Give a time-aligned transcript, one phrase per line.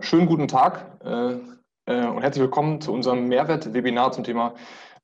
[0.00, 1.34] Schönen guten Tag äh,
[1.86, 4.54] äh, und herzlich willkommen zu unserem Mehrwert-Webinar zum Thema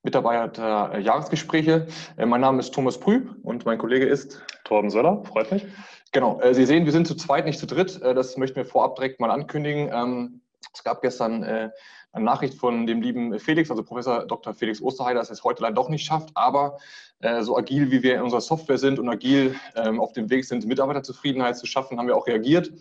[0.02, 1.86] Mitarbeiter-Jahresgespräche.
[2.16, 5.22] Äh, mein Name ist Thomas Prü und mein Kollege ist Torben Söller.
[5.24, 5.64] Freut mich.
[6.10, 8.00] Genau, Sie sehen, wir sind zu zweit, nicht zu dritt.
[8.02, 9.90] Das möchten wir vorab direkt mal ankündigen.
[9.92, 10.40] Ähm,
[10.74, 11.72] es gab gestern eine
[12.12, 14.54] Nachricht von dem lieben Felix, also Professor Dr.
[14.54, 16.78] Felix Osterheider, dass er es heute leider doch nicht schafft, aber
[17.40, 20.66] so agil wie wir in unserer Software sind und agil ähm, auf dem Weg sind,
[20.66, 22.72] Mitarbeiterzufriedenheit zu schaffen, haben wir auch reagiert.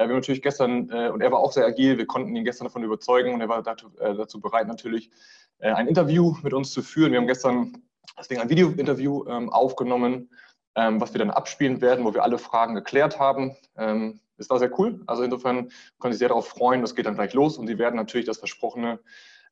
[0.00, 2.64] Wir haben natürlich gestern, äh, und er war auch sehr agil, wir konnten ihn gestern
[2.64, 5.10] davon überzeugen und er war dazu, äh, dazu bereit, natürlich
[5.58, 7.12] äh, ein Interview mit uns zu führen.
[7.12, 7.82] Wir haben gestern
[8.18, 10.30] deswegen ein Video-Interview ähm, aufgenommen,
[10.74, 13.54] ähm, was wir dann abspielen werden, wo wir alle Fragen geklärt haben.
[13.76, 15.02] Ähm, das war sehr cool.
[15.06, 16.80] Also insofern können Sie sich sehr darauf freuen.
[16.80, 19.00] Das geht dann gleich los und Sie werden natürlich das Versprochene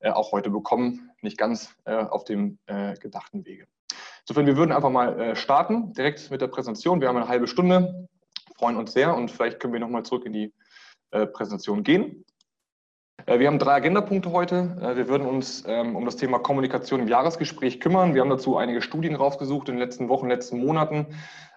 [0.00, 3.66] auch heute bekommen, nicht ganz auf dem gedachten Wege.
[4.22, 7.02] Insofern, wir würden einfach mal starten, direkt mit der Präsentation.
[7.02, 8.08] Wir haben eine halbe Stunde
[8.58, 10.52] freuen uns sehr und vielleicht können wir nochmal zurück in die
[11.10, 12.24] äh, Präsentation gehen.
[13.26, 14.76] Äh, wir haben drei Agendapunkte heute.
[14.80, 18.14] Äh, wir würden uns ähm, um das Thema Kommunikation im Jahresgespräch kümmern.
[18.14, 21.06] Wir haben dazu einige Studien rausgesucht in den letzten Wochen, letzten Monaten,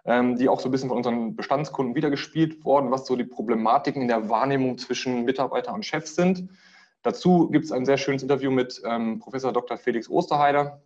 [0.05, 4.03] ähm, die auch so ein bisschen von unseren Bestandskunden wiedergespielt wurden, was so die Problematiken
[4.03, 6.49] in der Wahrnehmung zwischen Mitarbeiter und Chefs sind.
[7.01, 9.77] Dazu gibt es ein sehr schönes Interview mit ähm, Professor Dr.
[9.77, 10.81] Felix Osterheider.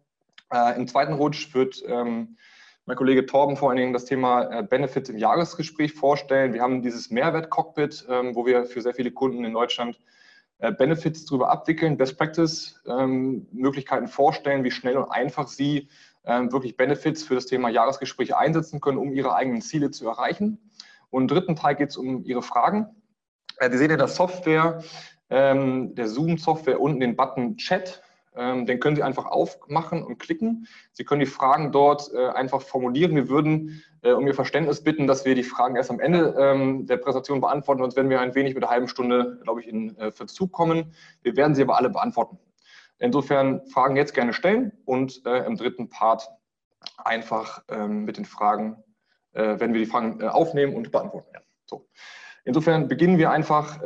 [0.77, 1.83] Im zweiten Rutsch wird
[2.85, 6.53] mein Kollege Torben vor allen Dingen das Thema äh, Benefits im Jahresgespräch vorstellen.
[6.53, 9.99] Wir haben dieses Mehrwert-Cockpit, ähm, wo wir für sehr viele Kunden in Deutschland
[10.59, 15.89] äh, Benefits darüber abwickeln, Best Practice ähm, Möglichkeiten vorstellen, wie schnell und einfach Sie
[16.25, 20.59] ähm, wirklich Benefits für das Thema Jahresgespräch einsetzen können, um Ihre eigenen Ziele zu erreichen.
[21.09, 22.87] Und im dritten Teil geht es um Ihre Fragen.
[23.57, 24.83] Äh, Sie sehen in der Software,
[25.27, 28.03] der Zoom-Software unten den Button Chat.
[28.37, 30.67] Ähm, den können Sie einfach aufmachen und klicken.
[30.91, 33.15] Sie können die Fragen dort äh, einfach formulieren.
[33.15, 36.85] Wir würden äh, um Ihr Verständnis bitten, dass wir die Fragen erst am Ende ähm,
[36.85, 39.97] der Präsentation beantworten, sonst werden wir ein wenig mit einer halben Stunde, glaube ich, in
[39.97, 40.93] äh, Verzug kommen.
[41.21, 42.39] Wir werden sie aber alle beantworten.
[42.97, 46.29] Insofern Fragen jetzt gerne stellen und im dritten Part
[47.03, 48.77] einfach ähm, mit den Fragen,
[49.33, 51.27] werden wir die Fragen aufnehmen und beantworten.
[51.65, 51.89] So.
[52.45, 53.81] Insofern beginnen wir einfach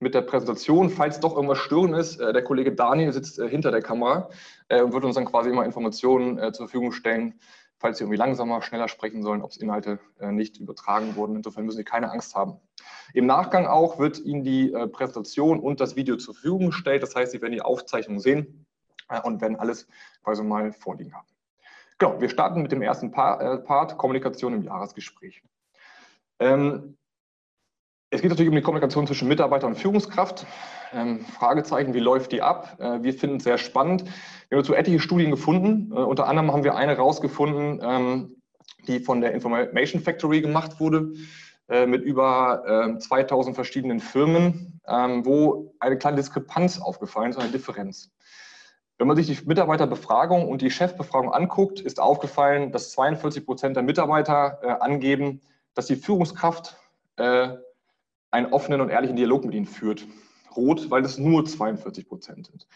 [0.00, 0.90] mit der Präsentation.
[0.90, 4.28] Falls doch irgendwas störend ist, äh, der Kollege Daniel sitzt äh, hinter der Kamera
[4.68, 7.40] äh, und wird uns dann quasi immer Informationen zur Verfügung stellen,
[7.78, 11.36] falls Sie irgendwie langsamer, schneller sprechen sollen, ob es Inhalte nicht übertragen wurden.
[11.36, 12.60] Insofern müssen Sie keine Angst haben.
[13.12, 17.02] Im Nachgang auch wird Ihnen die Präsentation und das Video zur Verfügung gestellt.
[17.02, 18.66] Das heißt, Sie werden die Aufzeichnung sehen
[19.24, 19.86] und werden alles
[20.22, 21.26] quasi mal vorliegen haben.
[21.98, 25.42] Genau, wir starten mit dem ersten Part, Kommunikation im Jahresgespräch.
[26.38, 26.96] Ähm,
[28.14, 30.46] es geht natürlich um die Kommunikation zwischen Mitarbeiter und Führungskraft.
[30.92, 32.76] Ähm, Fragezeichen, wie läuft die ab?
[32.78, 34.04] Äh, wir finden es sehr spannend.
[34.48, 35.90] Wir haben dazu etliche Studien gefunden.
[35.90, 38.36] Äh, unter anderem haben wir eine rausgefunden, ähm,
[38.86, 41.12] die von der Information Factory gemacht wurde,
[41.68, 47.50] äh, mit über 2000 ähm, verschiedenen Firmen, ähm, wo eine kleine Diskrepanz aufgefallen ist, eine
[47.50, 48.12] Differenz.
[48.96, 53.82] Wenn man sich die Mitarbeiterbefragung und die Chefbefragung anguckt, ist aufgefallen, dass 42 Prozent der
[53.82, 55.40] Mitarbeiter äh, angeben,
[55.74, 56.76] dass die Führungskraft
[57.16, 57.48] äh,
[58.34, 60.06] einen offenen und ehrlichen Dialog mit ihnen führt.
[60.56, 62.66] Rot, weil es nur 42 Prozent sind.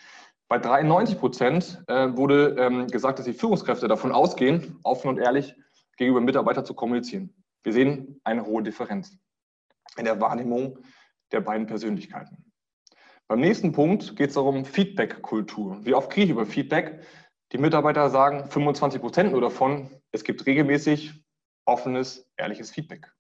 [0.49, 5.55] Bei 93 Prozent äh, wurde ähm, gesagt, dass die Führungskräfte davon ausgehen, offen und ehrlich
[5.97, 7.35] gegenüber Mitarbeitern zu kommunizieren.
[7.65, 9.19] Wir sehen eine hohe Differenz
[9.97, 10.79] in der Wahrnehmung
[11.33, 12.53] der beiden Persönlichkeiten.
[13.27, 15.85] Beim nächsten Punkt geht es darum Feedback-Kultur.
[15.85, 17.01] Wie oft kriege ich über Feedback?
[17.53, 21.13] Die Mitarbeiter sagen 25 Prozent nur davon, es gibt regelmäßig
[21.67, 23.13] offenes, ehrliches Feedback.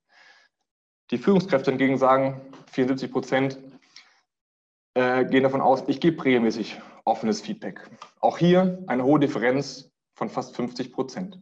[1.10, 2.40] Die Führungskräfte hingegen sagen,
[2.72, 3.58] 74 Prozent
[4.94, 7.88] äh, gehen davon aus, ich gebe regelmäßig offenes Feedback.
[8.20, 11.40] Auch hier eine hohe Differenz von fast 50 Prozent.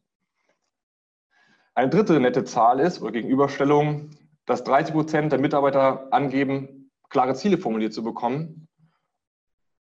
[1.75, 4.11] Eine dritte nette Zahl ist, oder Gegenüberstellung,
[4.47, 8.69] dass 30 Prozent der Mitarbeiter angeben, klare Ziele formuliert zu bekommen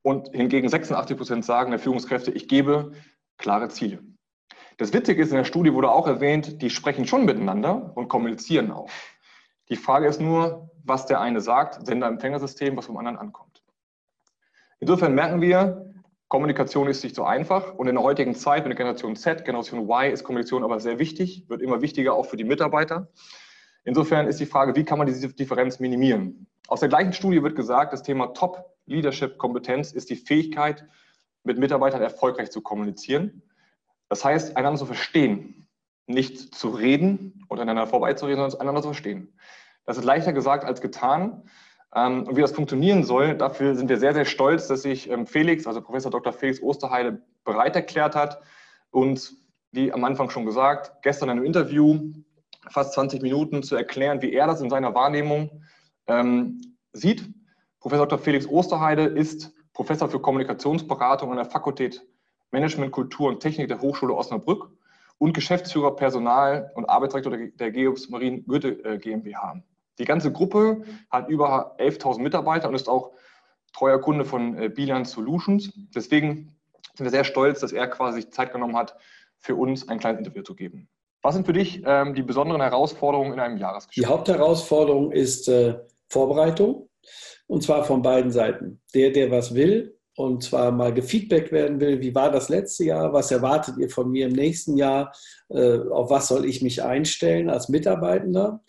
[0.03, 2.93] und hingegen 86 Prozent sagen der Führungskräfte, ich gebe
[3.37, 4.03] klare Ziele.
[4.77, 8.73] Das Witzige ist, in der Studie wurde auch erwähnt, die sprechen schon miteinander und kommunizieren
[8.73, 8.91] auch.
[9.69, 13.63] Die Frage ist nur, was der eine sagt, Sender-Empfängersystem, was vom anderen ankommt.
[14.81, 15.95] Insofern merken wir,
[16.29, 19.89] Kommunikation ist nicht so einfach und in der heutigen Zeit mit der Generation Z, Generation
[19.89, 23.09] Y ist Kommunikation aber sehr wichtig, wird immer wichtiger auch für die Mitarbeiter.
[23.85, 26.47] Insofern ist die Frage, wie kann man diese Differenz minimieren?
[26.69, 30.87] Aus der gleichen Studie wird gesagt, das Thema Top-Leadership-Kompetenz ist die Fähigkeit,
[31.45, 33.43] mit Mitarbeitern erfolgreich zu kommunizieren.
[34.09, 35.64] Das heißt, einander zu verstehen,
[36.07, 39.33] nicht zu reden oder einander vorbeizureden, sondern einander zu verstehen.
[39.87, 41.43] Das ist leichter gesagt als getan.
[41.95, 45.27] Ähm, und wie das funktionieren soll, dafür sind wir sehr, sehr stolz, dass sich ähm,
[45.27, 46.33] Felix, also Professor Dr.
[46.33, 48.41] Felix Osterheide, bereit erklärt hat,
[48.91, 49.37] uns,
[49.73, 52.13] wie am Anfang schon gesagt, gestern in einem Interview
[52.71, 55.63] fast 20 Minuten zu erklären, wie er das in seiner Wahrnehmung
[56.07, 56.61] ähm,
[56.93, 57.29] sieht.
[57.81, 58.19] Professor Dr.
[58.19, 62.03] Felix Osterheide ist Professor für Kommunikationsberatung an der Fakultät
[62.51, 64.71] Management, Kultur und Technik der Hochschule Osnabrück
[65.19, 69.63] und Geschäftsführer Personal und Arbeitsdirektor der Geops Marien Goethe äh, GmbH.
[69.99, 73.13] Die ganze Gruppe hat über 11.000 Mitarbeiter und ist auch
[73.73, 75.73] treuer Kunde von äh, Bilian Solutions.
[75.95, 76.57] Deswegen
[76.95, 78.97] sind wir sehr stolz, dass er quasi Zeit genommen hat,
[79.39, 80.89] für uns ein kleines Interview zu geben.
[81.23, 84.05] Was sind für dich ähm, die besonderen Herausforderungen in einem Jahresgespräch?
[84.05, 85.79] Die Hauptherausforderung ist äh,
[86.09, 86.89] Vorbereitung
[87.47, 88.81] und zwar von beiden Seiten.
[88.95, 93.13] Der, der was will und zwar mal gefeedback werden will, wie war das letzte Jahr,
[93.13, 95.13] was erwartet ihr von mir im nächsten Jahr,
[95.49, 98.63] äh, auf was soll ich mich einstellen als Mitarbeitender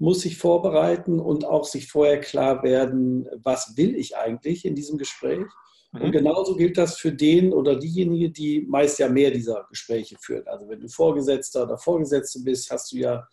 [0.00, 4.96] muss sich vorbereiten und auch sich vorher klar werden, was will ich eigentlich in diesem
[4.96, 5.46] Gespräch.
[5.92, 6.00] Mhm.
[6.00, 10.48] Und genauso gilt das für den oder diejenige, die meist ja mehr dieser Gespräche führt.
[10.48, 13.28] Also wenn du Vorgesetzter oder Vorgesetzte bist, hast du ja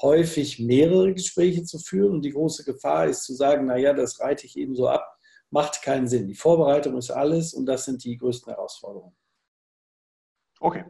[0.00, 4.46] häufig mehrere Gespräche zu führen und die große Gefahr ist zu sagen, naja, das reite
[4.46, 5.04] ich eben so ab,
[5.52, 6.26] macht keinen Sinn.
[6.26, 9.14] Die Vorbereitung ist alles und das sind die größten Herausforderungen.
[10.60, 10.84] Okay.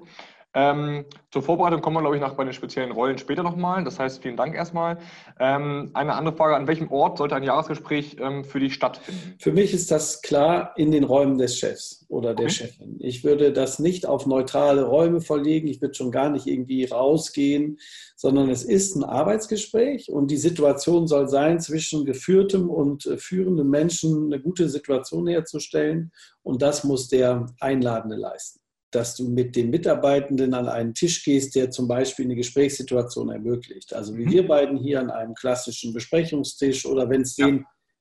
[0.55, 3.85] Ähm, zur Vorbereitung kommen wir, glaube ich, nach bei den speziellen Rollen später nochmal.
[3.85, 4.99] Das heißt, vielen Dank erstmal.
[5.41, 9.35] Ähm, eine andere Frage, an welchem Ort sollte ein Jahresgespräch ähm, für dich stattfinden?
[9.39, 12.55] Für mich ist das klar in den Räumen des Chefs oder der okay.
[12.55, 12.97] Chefin.
[13.01, 15.69] Ich würde das nicht auf neutrale Räume verlegen.
[15.69, 17.79] Ich würde schon gar nicht irgendwie rausgehen,
[18.15, 23.71] sondern es ist ein Arbeitsgespräch und die Situation soll sein, zwischen geführtem und äh, führendem
[23.71, 26.13] Menschen eine gute Situation herzustellen.
[26.43, 28.62] Und das muss der Einladende leisten
[28.93, 33.95] dass du mit den Mitarbeitenden an einen Tisch gehst, der zum Beispiel eine Gesprächssituation ermöglicht.
[33.95, 34.31] Also wie mhm.
[34.31, 37.49] wir beiden hier an einem klassischen Besprechungstisch oder wenn es ja.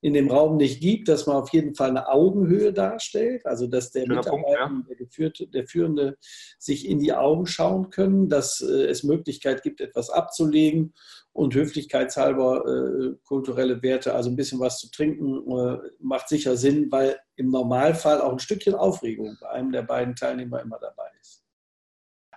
[0.01, 3.91] In dem Raum nicht gibt, dass man auf jeden Fall eine Augenhöhe darstellt, also dass
[3.91, 4.95] der Schöner Mitarbeiter, Punkt, ja.
[4.95, 6.17] der, Geführte, der Führende
[6.57, 10.93] sich in die Augen schauen können, dass äh, es Möglichkeit gibt, etwas abzulegen
[11.33, 16.91] und höflichkeitshalber äh, kulturelle Werte, also ein bisschen was zu trinken, äh, macht sicher Sinn,
[16.91, 21.40] weil im Normalfall auch ein Stückchen Aufregung bei einem der beiden Teilnehmer immer dabei ist.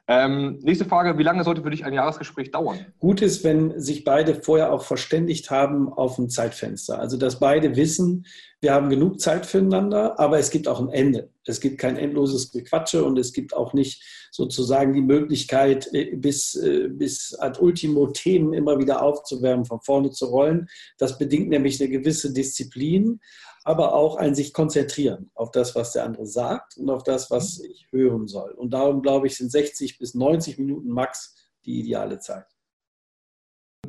[0.06, 2.78] Ähm, nächste Frage, wie lange sollte für dich ein Jahresgespräch dauern?
[2.98, 6.98] Gut ist, wenn sich beide vorher auch verständigt haben auf ein Zeitfenster.
[6.98, 8.26] Also, dass beide wissen,
[8.60, 11.30] wir haben genug Zeit füreinander, aber es gibt auch ein Ende.
[11.46, 16.54] Es gibt kein endloses Gequatsche und es gibt auch nicht sozusagen die Möglichkeit, äh, bis,
[16.54, 20.68] äh, bis ad ultimo Themen immer wieder aufzuwärmen, von vorne zu rollen.
[20.98, 23.20] Das bedingt nämlich eine gewisse Disziplin
[23.64, 27.58] aber auch ein sich konzentrieren auf das, was der andere sagt und auf das, was
[27.58, 27.64] mhm.
[27.70, 28.52] ich hören soll.
[28.52, 31.34] Und darum, glaube ich, sind 60 bis 90 Minuten max
[31.64, 32.46] die ideale Zeit.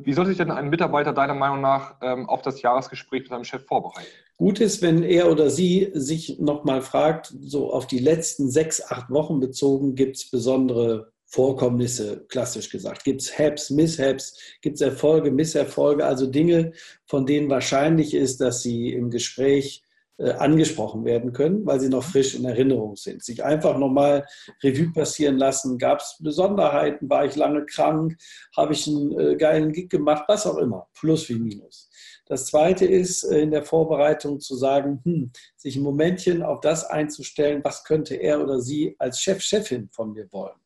[0.00, 3.44] Wie sollte sich denn ein Mitarbeiter deiner Meinung nach ähm, auf das Jahresgespräch mit seinem
[3.44, 4.08] Chef vorbereiten?
[4.36, 9.10] Gut ist, wenn er oder sie sich nochmal fragt, so auf die letzten sechs, acht
[9.10, 13.04] Wochen bezogen, gibt es besondere Vorkommnisse, klassisch gesagt.
[13.04, 16.72] Gibt es Haps, Mishaps, gibt es Erfolge, Misserfolge, also Dinge,
[17.04, 19.82] von denen wahrscheinlich ist, dass sie im Gespräch
[20.16, 23.22] äh, angesprochen werden können, weil sie noch frisch in Erinnerung sind.
[23.22, 24.24] Sich einfach nochmal
[24.62, 25.76] Revue passieren lassen.
[25.76, 27.10] Gab es Besonderheiten?
[27.10, 28.16] War ich lange krank?
[28.56, 30.24] Habe ich einen äh, geilen Gig gemacht?
[30.28, 30.88] Was auch immer.
[30.98, 31.90] Plus wie Minus.
[32.24, 36.86] Das zweite ist äh, in der Vorbereitung zu sagen, hm, sich ein Momentchen auf das
[36.86, 40.56] einzustellen, was könnte er oder sie als Chef, Chefin von mir wollen.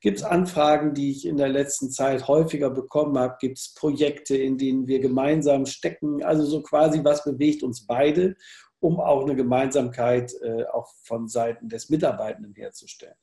[0.00, 3.36] Gibt es Anfragen, die ich in der letzten Zeit häufiger bekommen habe?
[3.40, 6.22] Gibt es Projekte, in denen wir gemeinsam stecken?
[6.22, 8.36] Also so quasi, was bewegt uns beide,
[8.80, 13.16] um auch eine Gemeinsamkeit äh, auch von Seiten des Mitarbeitenden herzustellen.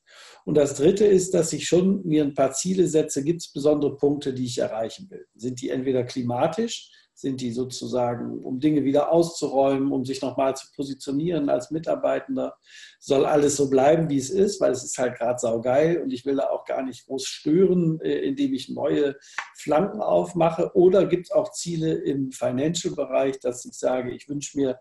[0.43, 3.23] Und das Dritte ist, dass ich schon mir ein paar Ziele setze.
[3.23, 5.25] Gibt es besondere Punkte, die ich erreichen will?
[5.35, 6.91] Sind die entweder klimatisch?
[7.15, 12.57] Sind die sozusagen, um Dinge wieder auszuräumen, um sich nochmal zu positionieren als Mitarbeitender.
[12.99, 16.25] Soll alles so bleiben, wie es ist, weil es ist halt gerade saugeil und ich
[16.25, 19.15] will da auch gar nicht groß stören, äh, indem ich neue
[19.55, 20.71] Flanken aufmache.
[20.75, 24.79] Oder gibt es auch Ziele im Financial-Bereich, dass ich sage, ich wünsche mir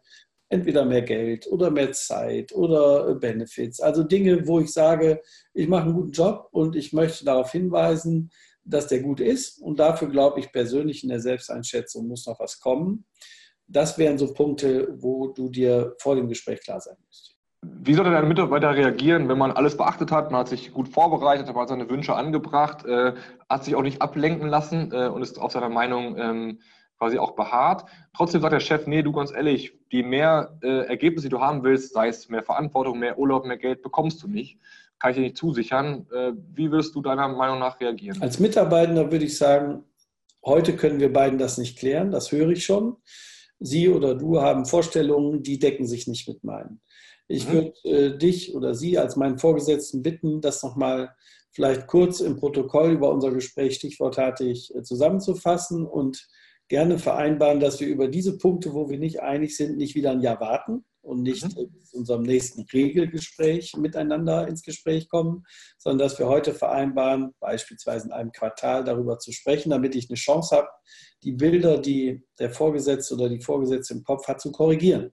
[0.48, 3.80] entweder mehr Geld oder mehr Zeit oder Benefits.
[3.80, 5.22] Also Dinge, wo ich sage,
[5.52, 8.30] ich mache einen guten Job und ich möchte darauf hinweisen,
[8.64, 9.60] dass der gut ist.
[9.60, 13.04] Und dafür glaube ich persönlich in der Selbsteinschätzung muss noch was kommen.
[13.66, 17.34] Das wären so Punkte, wo du dir vor dem Gespräch klar sein musst.
[17.62, 21.48] Wie sollte dein Mitarbeiter reagieren, wenn man alles beachtet hat, man hat sich gut vorbereitet,
[21.48, 23.14] hat seine Wünsche angebracht, äh,
[23.48, 26.58] hat sich auch nicht ablenken lassen äh, und ist auf seiner Meinung ähm,
[26.98, 27.86] quasi auch beharrt.
[28.14, 31.62] Trotzdem sagt der Chef, nee, du ganz ehrlich, die mehr äh, Ergebnisse, die du haben
[31.64, 34.58] willst, sei es mehr Verantwortung, mehr Urlaub, mehr Geld, bekommst du nicht
[34.98, 36.06] kann ich dir nicht zusichern.
[36.12, 38.20] Äh, wie würdest du deiner Meinung nach reagieren?
[38.22, 39.84] Als Mitarbeitender würde ich sagen,
[40.44, 42.96] heute können wir beiden das nicht klären, das höre ich schon.
[43.58, 46.80] Sie oder du haben Vorstellungen, die decken sich nicht mit meinen.
[47.28, 47.52] Ich mhm.
[47.52, 51.14] würde äh, dich oder Sie als meinen Vorgesetzten bitten, das nochmal
[51.52, 56.28] vielleicht kurz im Protokoll über unser Gespräch stichwortartig äh, zusammenzufassen und
[56.68, 60.20] gerne vereinbaren, dass wir über diese Punkte, wo wir nicht einig sind, nicht wieder ein
[60.20, 61.50] Jahr warten und nicht mhm.
[61.84, 65.44] zu unserem nächsten Regelgespräch miteinander ins Gespräch kommen,
[65.78, 70.16] sondern dass wir heute vereinbaren, beispielsweise in einem Quartal darüber zu sprechen, damit ich eine
[70.16, 70.68] Chance habe,
[71.22, 75.12] die Bilder, die der Vorgesetzte oder die Vorgesetzte im Kopf hat, zu korrigieren.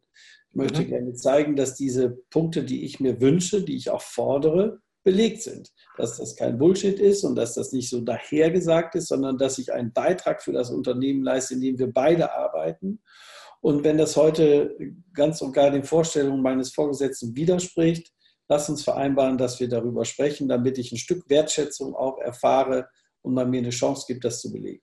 [0.49, 0.87] Ich möchte mhm.
[0.87, 5.69] gerne zeigen, dass diese Punkte, die ich mir wünsche, die ich auch fordere, belegt sind.
[5.97, 9.71] Dass das kein Bullshit ist und dass das nicht so dahergesagt ist, sondern dass ich
[9.71, 13.01] einen Beitrag für das Unternehmen leiste, in dem wir beide arbeiten.
[13.61, 14.75] Und wenn das heute
[15.13, 18.11] ganz und gar den Vorstellungen meines Vorgesetzten widerspricht,
[18.49, 22.89] lass uns vereinbaren, dass wir darüber sprechen, damit ich ein Stück Wertschätzung auch erfahre
[23.21, 24.81] und man mir eine Chance gibt, das zu belegen.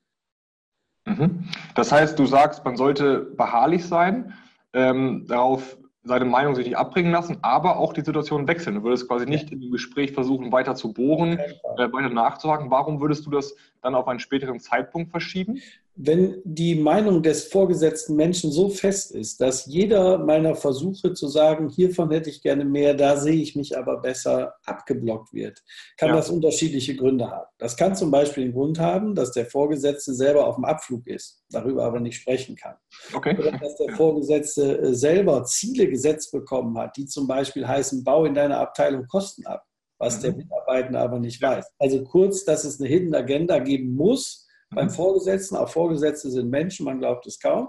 [1.04, 1.50] Mhm.
[1.75, 4.35] Das heißt, du sagst, man sollte beharrlich sein,
[4.73, 8.76] ähm, darauf seine Meinung sich nicht abbringen lassen, aber auch die Situation wechseln.
[8.76, 12.70] Du würdest quasi nicht in dem Gespräch versuchen, weiter zu bohren, äh, weiter nachzuhaken.
[12.70, 15.61] Warum würdest du das dann auf einen späteren Zeitpunkt verschieben?
[16.00, 21.69] Wenn die Meinung des vorgesetzten Menschen so fest ist, dass jeder meiner Versuche zu sagen,
[21.69, 25.61] hiervon hätte ich gerne mehr, da sehe ich mich aber besser, abgeblockt wird,
[25.97, 26.17] kann ja.
[26.17, 27.49] das unterschiedliche Gründe haben.
[27.59, 31.43] Das kann zum Beispiel den Grund haben, dass der Vorgesetzte selber auf dem Abflug ist,
[31.50, 32.76] darüber aber nicht sprechen kann.
[33.12, 33.37] Okay.
[33.37, 38.25] Oder dass der Vorgesetzte äh, selber Ziele gesetzt bekommen hat, die zum Beispiel heißen, bau
[38.25, 39.64] in deiner Abteilung Kosten ab,
[39.99, 40.23] was mhm.
[40.23, 41.67] der Mitarbeiter aber nicht weiß.
[41.81, 44.91] Also kurz, dass es eine Hidden Agenda geben muss, beim mhm.
[44.91, 45.57] Vorgesetzten.
[45.57, 47.69] Auch Vorgesetzte sind Menschen, man glaubt es kaum.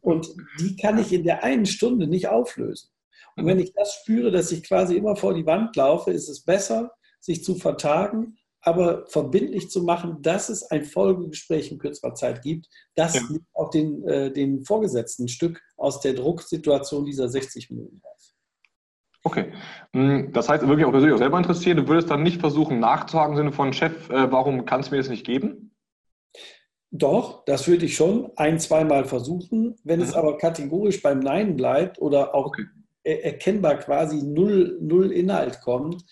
[0.00, 0.28] Und
[0.60, 2.90] die kann ich in der einen Stunde nicht auflösen.
[3.36, 6.42] Und wenn ich das spüre, dass ich quasi immer vor die Wand laufe, ist es
[6.42, 12.42] besser, sich zu vertagen, aber verbindlich zu machen, dass es ein Folgegespräch in kürzerer Zeit
[12.42, 12.66] gibt.
[12.94, 13.22] Das ja.
[13.28, 18.34] nimmt auch den, äh, den Vorgesetzten ein Stück aus der Drucksituation dieser 60 Minuten raus.
[19.22, 19.52] Okay.
[19.92, 21.78] Hm, das heißt, wirklich auch persönlich auch selber interessiert.
[21.78, 25.00] Du würdest dann nicht versuchen nachzuhaken im Sinne von Chef, äh, warum kannst du mir
[25.00, 25.75] das nicht geben?
[26.98, 29.76] Doch, das würde ich schon ein, zweimal versuchen.
[29.84, 30.16] Wenn es mhm.
[30.16, 32.64] aber kategorisch beim Nein bleibt oder auch okay.
[33.02, 36.04] erkennbar quasi null, null Inhalt kommt,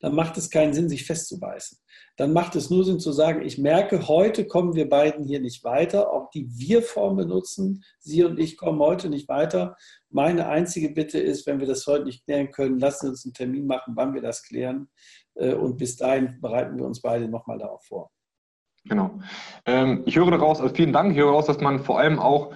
[0.00, 1.78] dann macht es keinen Sinn, sich festzubeißen.
[2.16, 5.64] Dann macht es nur Sinn zu sagen, ich merke, heute kommen wir beiden hier nicht
[5.64, 7.84] weiter, auch die Wir-Form benutzen.
[8.00, 9.76] Sie und ich kommen heute nicht weiter.
[10.10, 13.34] Meine einzige Bitte ist, wenn wir das heute nicht klären können, lassen Sie uns einen
[13.34, 14.88] Termin machen, wann wir das klären.
[15.34, 18.10] Äh, und bis dahin bereiten wir uns beide nochmal darauf vor.
[18.84, 19.10] Genau.
[19.64, 22.52] Ähm, ich höre daraus, also vielen Dank, ich höre daraus, dass man vor allem auch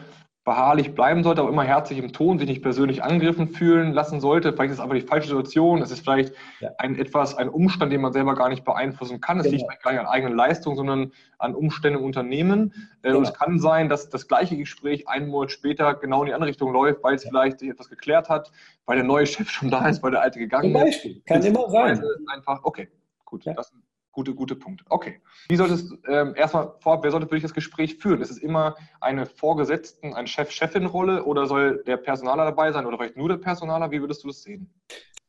[0.47, 4.52] beharrlich bleiben sollte, aber immer herzlich im Ton, sich nicht persönlich angegriffen fühlen lassen sollte.
[4.52, 6.71] Vielleicht ist es einfach die falsche Situation, es ist vielleicht ja.
[6.78, 9.40] ein etwas, ein Umstand, den man selber gar nicht beeinflussen kann.
[9.40, 9.56] Es genau.
[9.56, 12.73] liegt gar nicht an eigenen Leistungen, sondern an Umständen im Unternehmen.
[13.02, 13.18] Äh, genau.
[13.18, 16.50] Und es kann sein, dass das gleiche Gespräch einen Monat später genau in die andere
[16.50, 17.30] Richtung läuft, weil es ja.
[17.30, 18.52] vielleicht sich etwas geklärt hat,
[18.85, 21.16] weil der neue Chef schon da ist, weil der alte gegangen Zum Beispiel.
[21.16, 21.26] ist.
[21.26, 22.00] Kann immer sein.
[22.33, 22.88] Einfach, okay,
[23.25, 23.45] gut.
[23.45, 23.54] Ja.
[23.54, 23.73] Das
[24.16, 24.82] gute, gute Punkte.
[24.88, 25.20] Okay.
[25.49, 28.23] Wie solltest ähm, erstmal vorab, wer sollte für dich das Gespräch führen?
[28.23, 33.18] Ist es immer eine Vorgesetzten, eine Chef-Chefin-Rolle oder soll der Personaler dabei sein oder vielleicht
[33.18, 33.90] nur der Personaler?
[33.90, 34.70] Wie würdest du das sehen?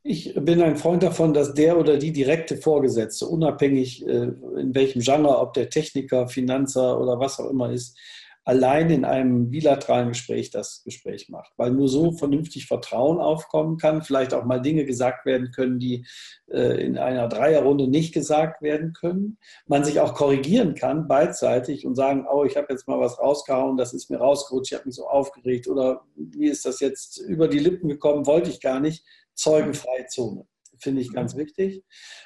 [0.03, 5.01] Ich bin ein Freund davon, dass der oder die direkte Vorgesetzte, unabhängig äh, in welchem
[5.01, 7.99] Genre, ob der Techniker, Finanzer oder was auch immer ist,
[8.47, 14.03] allein in einem bilateralen Gespräch das Gespräch macht, weil nur so vernünftig Vertrauen aufkommen kann,
[14.03, 16.07] vielleicht auch mal Dinge gesagt werden können, die
[16.49, 21.95] äh, in einer Dreierrunde nicht gesagt werden können, man sich auch korrigieren kann beidseitig und
[21.95, 24.95] sagen, oh, ich habe jetzt mal was rausgehauen, das ist mir rausgerutscht, ich habe mich
[24.95, 29.03] so aufgeregt oder wie ist das jetzt über die Lippen gekommen, wollte ich gar nicht,
[29.33, 30.47] zeugenfreie Zone
[30.79, 31.83] finde ich ganz wichtig.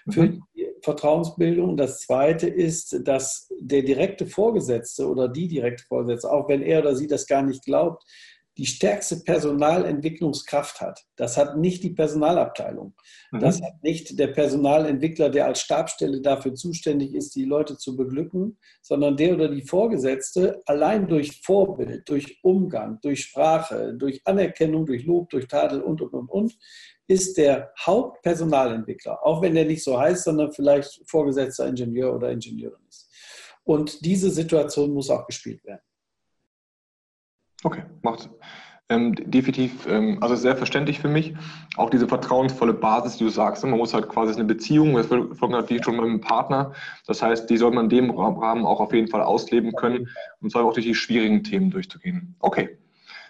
[0.09, 0.31] Für mhm.
[0.31, 0.41] die
[0.81, 1.77] Vertrauensbildung.
[1.77, 6.95] Das Zweite ist, dass der direkte Vorgesetzte oder die direkte Vorgesetzte, auch wenn er oder
[6.95, 8.03] sie das gar nicht glaubt,
[8.57, 11.05] die stärkste Personalentwicklungskraft hat.
[11.15, 12.93] Das hat nicht die Personalabteilung.
[13.31, 13.39] Mhm.
[13.39, 18.57] Das hat nicht der Personalentwickler, der als Stabstelle dafür zuständig ist, die Leute zu beglücken,
[18.81, 25.05] sondern der oder die Vorgesetzte allein durch Vorbild, durch Umgang, durch Sprache, durch Anerkennung, durch
[25.05, 26.57] Lob, durch Tadel und, und, und, und,
[27.07, 32.81] ist der Hauptpersonalentwickler, auch wenn der nicht so heißt, sondern vielleicht vorgesetzter Ingenieur oder Ingenieurin
[32.87, 33.09] ist.
[33.63, 35.81] Und diese Situation muss auch gespielt werden.
[37.63, 38.29] Okay, macht
[38.91, 41.33] ähm, definitiv, ähm, also sehr verständlich für mich.
[41.77, 45.69] Auch diese vertrauensvolle Basis, die du sagst, man muss halt quasi eine Beziehung, das folgt
[45.69, 46.73] wie schon mit einem Partner.
[47.07, 50.09] Das heißt, die soll man in dem Rahmen auch auf jeden Fall ausleben können
[50.41, 52.35] und zwar auch durch die schwierigen Themen durchzugehen.
[52.39, 52.77] Okay.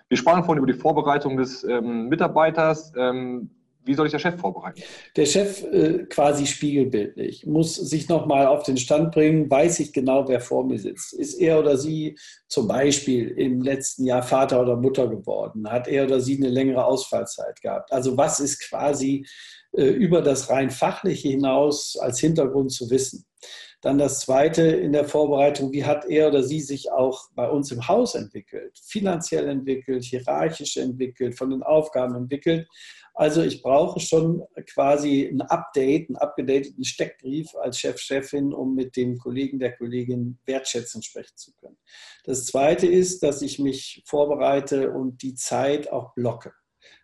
[0.09, 2.91] Wir sprachen vorhin über die Vorbereitung des ähm, Mitarbeiters.
[2.97, 3.49] Ähm,
[3.83, 4.81] wie soll ich der Chef vorbereiten?
[5.15, 10.27] Der Chef äh, quasi spiegelbildlich, muss sich nochmal auf den Stand bringen, weiß ich genau,
[10.27, 11.13] wer vor mir sitzt.
[11.13, 15.69] Ist er oder sie zum Beispiel im letzten Jahr Vater oder Mutter geworden?
[15.69, 17.91] Hat er oder sie eine längere Ausfallzeit gehabt?
[17.91, 19.25] Also was ist quasi
[19.73, 23.25] äh, über das rein fachliche hinaus als Hintergrund zu wissen?
[23.81, 27.71] Dann das Zweite in der Vorbereitung, wie hat er oder sie sich auch bei uns
[27.71, 32.67] im Haus entwickelt, finanziell entwickelt, hierarchisch entwickelt, von den Aufgaben entwickelt.
[33.13, 38.95] Also ich brauche schon quasi ein Update, einen abgedateten Steckbrief als Chef, Chefin, um mit
[38.95, 41.77] dem Kollegen, der Kollegin wertschätzend sprechen zu können.
[42.23, 46.53] Das Zweite ist, dass ich mich vorbereite und die Zeit auch blocke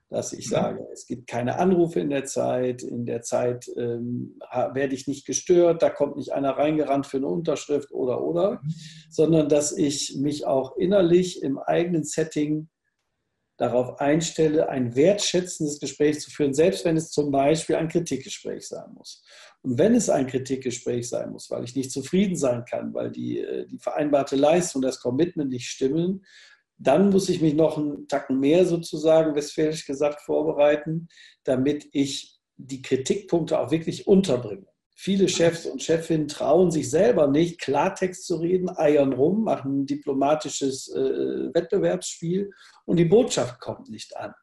[0.09, 0.51] dass ich mhm.
[0.51, 4.39] sage, es gibt keine Anrufe in der Zeit, in der Zeit ähm,
[4.73, 8.73] werde ich nicht gestört, da kommt nicht einer reingerannt für eine Unterschrift oder oder, mhm.
[9.09, 12.69] sondern dass ich mich auch innerlich im eigenen Setting
[13.57, 18.93] darauf einstelle, ein wertschätzendes Gespräch zu führen, selbst wenn es zum Beispiel ein Kritikgespräch sein
[18.93, 19.23] muss.
[19.63, 23.39] Und wenn es ein Kritikgespräch sein muss, weil ich nicht zufrieden sein kann, weil die,
[23.39, 26.23] äh, die vereinbarte Leistung, das Commitment nicht stimmen,
[26.77, 31.07] dann muss ich mich noch einen Tacken mehr sozusagen, westfälisch gesagt, vorbereiten,
[31.43, 34.67] damit ich die Kritikpunkte auch wirklich unterbringe.
[34.99, 39.85] Viele Chefs und Chefinnen trauen sich selber nicht, Klartext zu reden, eiern rum, machen ein
[39.85, 42.49] diplomatisches äh, Wettbewerbsspiel
[42.85, 44.33] und die Botschaft kommt nicht an.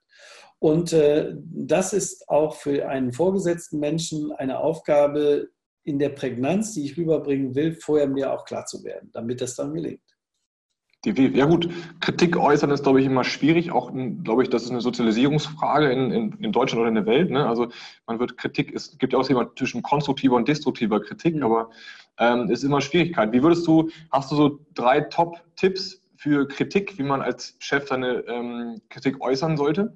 [0.61, 5.49] Und äh, das ist auch für einen vorgesetzten Menschen eine Aufgabe
[5.83, 9.57] in der Prägnanz, die ich rüberbringen will, vorher mir auch klar zu werden, damit das
[9.57, 10.14] dann gelingt.
[11.05, 11.69] Ja gut,
[12.01, 13.71] Kritik äußern ist, glaube ich, immer schwierig.
[13.73, 13.93] Auch,
[14.23, 17.31] glaube ich, das ist eine Sozialisierungsfrage in, in, in Deutschland oder in der Welt.
[17.31, 17.47] Ne?
[17.47, 17.69] Also
[18.07, 21.43] man wird Kritik, es gibt ja auch jemand zwischen konstruktiver und destruktiver Kritik, mhm.
[21.43, 21.71] aber
[22.19, 23.33] ähm, ist immer Schwierigkeit.
[23.33, 28.25] Wie würdest du, hast du so drei Top-Tipps für Kritik, wie man als Chef seine
[28.27, 29.93] ähm, Kritik äußern sollte?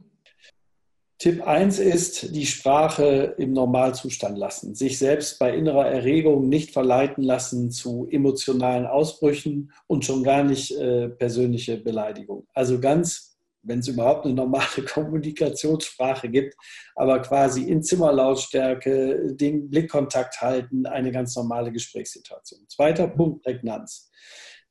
[1.18, 4.76] Tipp 1 ist, die Sprache im Normalzustand lassen.
[4.76, 10.70] Sich selbst bei innerer Erregung nicht verleiten lassen zu emotionalen Ausbrüchen und schon gar nicht
[10.76, 12.46] äh, persönliche Beleidigung.
[12.54, 16.54] Also ganz, wenn es überhaupt eine normale Kommunikationssprache gibt,
[16.94, 22.60] aber quasi in Zimmerlautstärke, den Blickkontakt halten, eine ganz normale Gesprächssituation.
[22.68, 24.08] Zweiter Punkt, Prägnanz.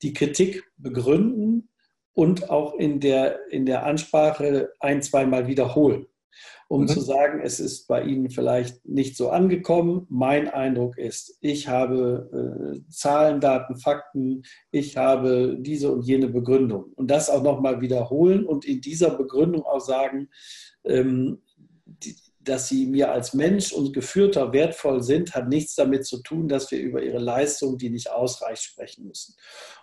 [0.02, 1.72] Die Kritik begründen
[2.14, 6.08] und auch in der, in der Ansprache ein, zweimal wiederholen
[6.68, 6.88] um mhm.
[6.88, 10.06] zu sagen, es ist bei Ihnen vielleicht nicht so angekommen.
[10.10, 16.92] Mein Eindruck ist, ich habe äh, Zahlen, Daten, Fakten, ich habe diese und jene Begründung.
[16.96, 20.30] Und das auch nochmal wiederholen und in dieser Begründung auch sagen,
[20.84, 21.42] ähm,
[22.48, 26.72] dass sie mir als Mensch und Geführter wertvoll sind, hat nichts damit zu tun, dass
[26.72, 29.36] wir über ihre Leistung, die nicht ausreicht, sprechen müssen.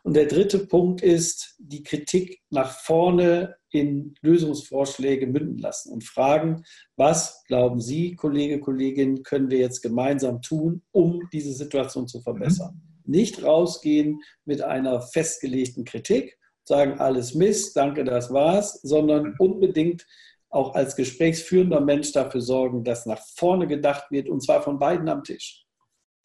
[0.03, 6.65] Und der dritte Punkt ist, die Kritik nach vorne in Lösungsvorschläge münden lassen und fragen,
[6.97, 12.81] was glauben Sie, Kollege, Kollegin, können wir jetzt gemeinsam tun, um diese Situation zu verbessern?
[13.05, 13.11] Mhm.
[13.11, 19.35] Nicht rausgehen mit einer festgelegten Kritik, sagen alles Mist, danke, das war's, sondern mhm.
[19.39, 20.07] unbedingt
[20.55, 25.09] auch als gesprächsführender Mensch dafür sorgen, dass nach vorne gedacht wird und zwar von beiden
[25.09, 25.67] am Tisch.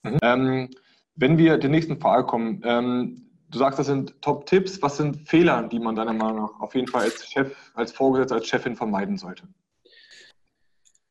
[0.03, 0.17] Mhm.
[0.21, 0.69] Ähm,
[1.15, 4.81] wenn wir der nächsten Frage kommen, ähm, du sagst, das sind Top-Tipps.
[4.81, 8.35] Was sind Fehler, die man deiner Meinung nach auf jeden Fall als Chef, als Vorgesetzter,
[8.35, 9.43] als Chefin vermeiden sollte?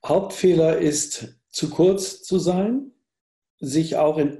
[0.04, 2.92] Hauptfehler ist, zu kurz zu sein,
[3.60, 4.34] sich auch in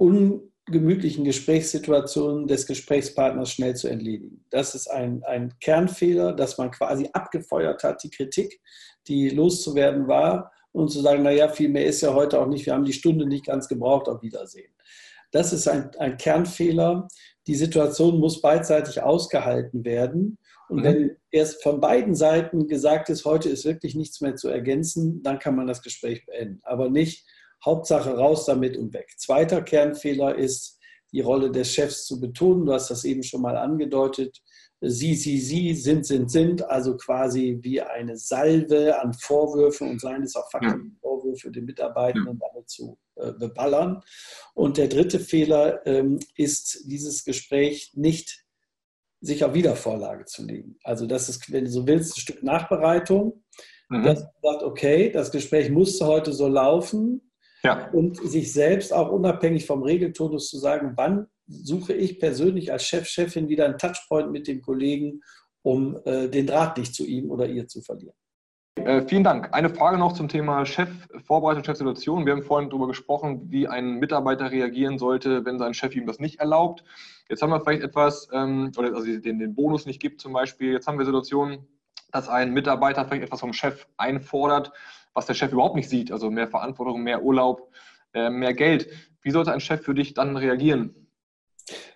[0.69, 4.45] ungemütlichen Gesprächssituationen des Gesprächspartners schnell zu entledigen.
[4.51, 8.61] Das ist ein, ein Kernfehler, dass man quasi abgefeuert hat, die Kritik,
[9.07, 12.73] die loszuwerden war, und zu sagen, naja, viel mehr ist ja heute auch nicht, wir
[12.73, 14.71] haben die Stunde nicht ganz gebraucht, auf Wiedersehen.
[15.31, 17.07] Das ist ein, ein Kernfehler.
[17.47, 20.37] Die Situation muss beidseitig ausgehalten werden.
[20.69, 20.83] Und mhm.
[20.83, 25.39] wenn erst von beiden Seiten gesagt ist, heute ist wirklich nichts mehr zu ergänzen, dann
[25.39, 26.59] kann man das Gespräch beenden.
[26.63, 27.25] Aber nicht
[27.63, 29.13] Hauptsache raus damit und weg.
[29.17, 30.79] Zweiter Kernfehler ist,
[31.11, 32.65] die Rolle des Chefs zu betonen.
[32.65, 34.41] Du hast das eben schon mal angedeutet.
[34.81, 40.23] Sie, sie, sie, sind, sind, sind, also quasi wie eine Salve an Vorwürfen und seien
[40.23, 44.01] es auch Fakten, Vorwürfe den Mitarbeitenden damit zu äh, beballern.
[44.53, 48.45] Und der dritte Fehler ähm, ist, dieses Gespräch nicht
[49.19, 50.77] sich auf Wiedervorlage zu legen.
[50.83, 53.43] Also das ist, wenn du so willst, ein Stück Nachbereitung,
[53.89, 54.03] mhm.
[54.03, 57.28] dass man sagt, okay, das Gespräch musste heute so laufen,
[57.63, 57.89] ja.
[57.91, 63.07] und sich selbst auch unabhängig vom Regeltonus zu sagen, wann suche ich persönlich als Chef,
[63.07, 65.21] Chefin wieder einen Touchpoint mit dem Kollegen,
[65.61, 68.15] um äh, den Draht nicht zu ihm oder ihr zu verlieren.
[68.75, 69.53] Äh, vielen Dank.
[69.53, 72.25] Eine Frage noch zum Thema Chefvorbereitung, Chefsituation.
[72.25, 76.19] Wir haben vorhin darüber gesprochen, wie ein Mitarbeiter reagieren sollte, wenn sein Chef ihm das
[76.19, 76.83] nicht erlaubt.
[77.29, 80.71] Jetzt haben wir vielleicht etwas, ähm, oder also den, den Bonus nicht gibt zum Beispiel.
[80.71, 81.67] Jetzt haben wir Situationen,
[82.11, 84.71] dass ein Mitarbeiter vielleicht etwas vom Chef einfordert,
[85.13, 86.11] was der Chef überhaupt nicht sieht.
[86.11, 87.71] Also mehr Verantwortung, mehr Urlaub,
[88.13, 88.87] äh, mehr Geld.
[89.21, 90.95] Wie sollte ein Chef für dich dann reagieren?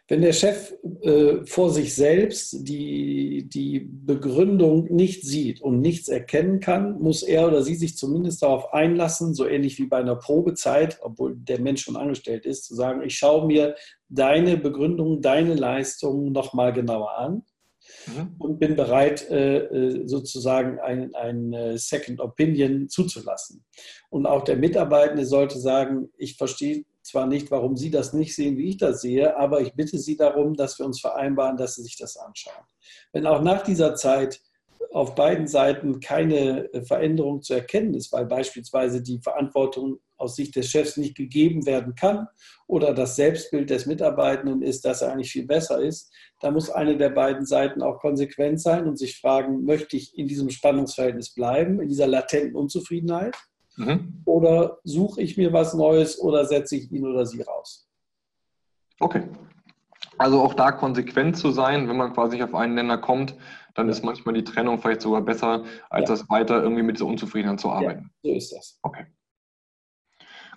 [0.08, 6.60] Wenn der Chef äh, vor sich selbst die, die Begründung nicht sieht und nichts erkennen
[6.60, 11.00] kann, muss er oder sie sich zumindest darauf einlassen, so ähnlich wie bei einer Probezeit,
[11.02, 13.76] obwohl der Mensch schon angestellt ist, zu sagen, ich schaue mir
[14.10, 17.44] deine Begründung, deine Leistung nochmal genauer an
[18.08, 18.36] mhm.
[18.40, 23.64] und bin bereit, äh, äh, sozusagen ein, ein äh, Second Opinion zuzulassen.
[24.10, 28.58] Und auch der Mitarbeitende sollte sagen, ich verstehe zwar nicht, warum Sie das nicht sehen,
[28.58, 31.84] wie ich das sehe, aber ich bitte Sie darum, dass wir uns vereinbaren, dass Sie
[31.84, 32.64] sich das anschauen.
[33.12, 34.42] Wenn auch nach dieser Zeit
[34.92, 40.70] auf beiden Seiten keine Veränderung zu erkennen ist, weil beispielsweise die Verantwortung aus Sicht des
[40.70, 42.28] Chefs nicht gegeben werden kann
[42.68, 46.98] oder das Selbstbild des Mitarbeitenden ist, dass er eigentlich viel besser ist, da muss eine
[46.98, 51.82] der beiden Seiten auch konsequent sein und sich fragen, möchte ich in diesem Spannungsverhältnis bleiben,
[51.82, 53.36] in dieser latenten Unzufriedenheit?
[53.76, 54.22] Mhm.
[54.26, 57.88] Oder suche ich mir was Neues oder setze ich ihn oder sie raus?
[59.00, 59.24] Okay.
[60.18, 63.36] Also auch da konsequent zu sein, wenn man quasi auf einen Nenner kommt,
[63.74, 66.16] dann ist manchmal die Trennung vielleicht sogar besser, als ja.
[66.16, 68.12] das weiter irgendwie mit dieser Unzufriedenheit zu arbeiten.
[68.22, 68.80] Ja, so ist das.
[68.82, 69.06] Okay.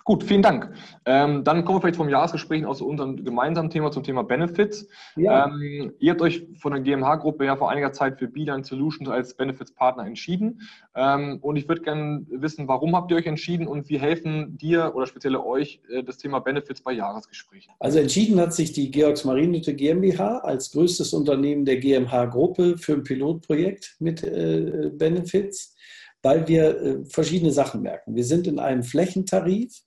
[0.07, 0.71] Gut, vielen Dank.
[1.03, 4.87] Ähm, dann kommen wir vielleicht vom Jahresgespräch aus unserem gemeinsamen Thema zum Thema Benefits.
[5.17, 5.47] Ja.
[5.47, 9.33] Ähm, ihr habt euch von der GmbH-Gruppe ja vor einiger Zeit für Beeline Solutions als
[9.33, 10.61] Benefits-Partner entschieden.
[10.95, 14.93] Ähm, und ich würde gerne wissen, warum habt ihr euch entschieden und wie helfen dir
[14.95, 17.73] oder speziell euch äh, das Thema Benefits bei Jahresgesprächen?
[17.79, 23.03] Also entschieden hat sich die Georgs Marinhütte GmbH als größtes Unternehmen der GmbH-Gruppe für ein
[23.03, 25.75] Pilotprojekt mit äh, Benefits
[26.23, 28.15] weil wir äh, verschiedene Sachen merken.
[28.15, 29.81] Wir sind in einem Flächentarif.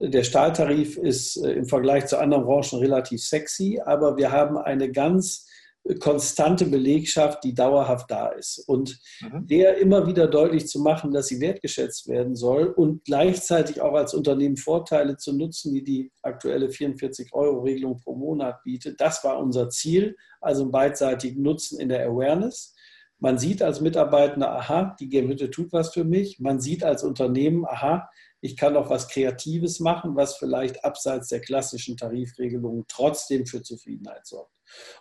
[0.00, 4.90] Der Stahltarif ist äh, im Vergleich zu anderen Branchen relativ sexy, aber wir haben eine
[4.90, 5.46] ganz
[5.84, 8.64] äh, konstante Belegschaft, die dauerhaft da ist.
[8.66, 9.46] Und mhm.
[9.46, 14.14] der immer wieder deutlich zu machen, dass sie wertgeschätzt werden soll und gleichzeitig auch als
[14.14, 20.16] Unternehmen Vorteile zu nutzen, die die aktuelle 44-Euro-Regelung pro Monat bietet, das war unser Ziel,
[20.40, 22.73] also einen beidseitigen Nutzen in der Awareness.
[23.18, 26.40] Man sieht als Mitarbeiter, aha, die Gehütte tut was für mich.
[26.40, 28.08] Man sieht als Unternehmen, aha,
[28.40, 34.26] ich kann auch was Kreatives machen, was vielleicht abseits der klassischen Tarifregelungen trotzdem für Zufriedenheit
[34.26, 34.52] sorgt.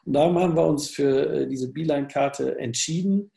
[0.06, 3.32] Und darum haben wir uns für äh, diese Beeline-Karte entschieden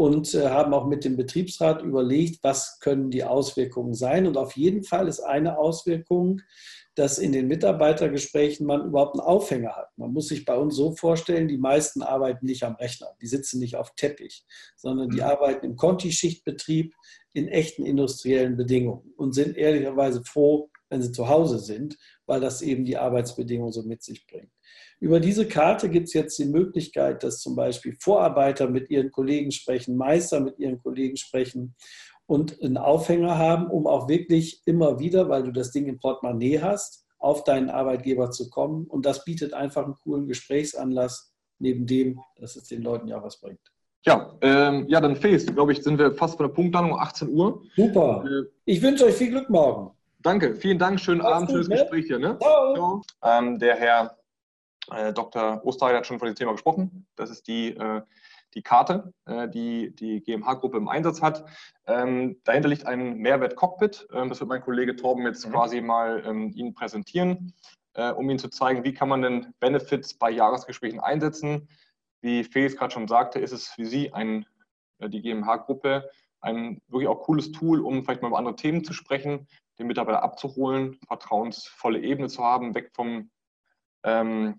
[0.00, 4.26] und äh, haben auch mit dem Betriebsrat überlegt, was können die Auswirkungen sein.
[4.26, 6.40] Und auf jeden Fall ist eine Auswirkung,
[6.94, 9.88] dass in den Mitarbeitergesprächen man überhaupt einen Aufhänger hat.
[9.98, 13.60] Man muss sich bei uns so vorstellen, die meisten arbeiten nicht am Rechner, die sitzen
[13.60, 15.24] nicht auf Teppich, sondern die mhm.
[15.24, 16.94] arbeiten im Conti-Schichtbetrieb
[17.34, 22.62] in echten industriellen Bedingungen und sind ehrlicherweise froh, wenn sie zu Hause sind, weil das
[22.62, 24.50] eben die Arbeitsbedingungen so mit sich bringt.
[25.00, 29.50] Über diese Karte gibt es jetzt die Möglichkeit, dass zum Beispiel Vorarbeiter mit ihren Kollegen
[29.50, 31.74] sprechen, Meister mit ihren Kollegen sprechen
[32.26, 36.60] und einen Aufhänger haben, um auch wirklich immer wieder, weil du das Ding im Portemonnaie
[36.60, 38.86] hast, auf deinen Arbeitgeber zu kommen.
[38.86, 43.40] Und das bietet einfach einen coolen Gesprächsanlass, neben dem, dass es den Leuten ja was
[43.40, 43.60] bringt.
[44.04, 47.62] Ja, ähm, ja, dann Face, glaube ich, sind wir fast vor der Punktlandung, 18 Uhr.
[47.74, 48.24] Super.
[48.26, 49.90] Äh, ich wünsche euch viel Glück morgen.
[50.22, 51.74] Danke, vielen Dank, schönen Mach's Abend, gut, schönes ne?
[51.76, 52.18] Gespräch hier.
[52.18, 52.38] Ne?
[52.38, 53.02] Ciao.
[53.22, 54.19] Ähm, der Herr
[54.92, 55.64] äh, Dr.
[55.64, 57.06] Osterheide hat schon von dem Thema gesprochen.
[57.16, 58.02] Das ist die äh,
[58.54, 61.44] die Karte, äh, die die GmbH-Gruppe im Einsatz hat.
[61.86, 64.08] Ähm, dahinter liegt ein Mehrwert-Cockpit.
[64.12, 65.52] Ähm, das wird mein Kollege Torben jetzt mhm.
[65.52, 67.54] quasi mal ähm, Ihnen präsentieren,
[68.16, 71.68] um Ihnen zu zeigen, wie kann man denn Benefits bei Jahresgesprächen einsetzen.
[72.22, 74.46] Wie Felix gerade schon sagte, ist es für Sie ein,
[75.00, 76.08] die GmbH-Gruppe
[76.40, 79.48] ein wirklich auch cooles Tool, um vielleicht mal über andere Themen zu sprechen,
[79.78, 83.30] den Mitarbeiter abzuholen, vertrauensvolle Ebene zu haben, weg vom
[84.04, 84.56] ähm,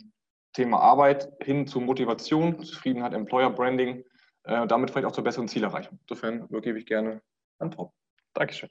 [0.54, 4.04] Thema Arbeit hin zu Motivation, Zufriedenheit, Employer Branding,
[4.44, 6.00] äh, damit vielleicht auch zur besseren Zielerreichung.
[6.02, 7.22] Insofern übergebe ich gerne
[7.60, 7.94] an Top.
[8.34, 8.70] Dankeschön.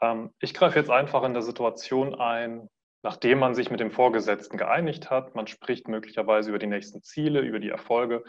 [0.00, 2.68] Ähm, ich greife jetzt einfach in der Situation ein,
[3.02, 5.34] nachdem man sich mit dem Vorgesetzten geeinigt hat.
[5.34, 8.24] Man spricht möglicherweise über die nächsten Ziele, über die Erfolge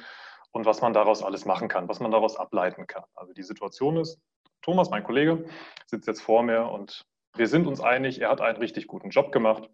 [0.51, 3.03] und was man daraus alles machen kann, was man daraus ableiten kann.
[3.13, 4.19] Also die Situation ist,
[4.62, 5.45] Thomas, mein Kollege,
[5.86, 7.05] sitzt jetzt vor mir und
[7.36, 9.69] wir sind uns einig, er hat einen richtig guten Job gemacht.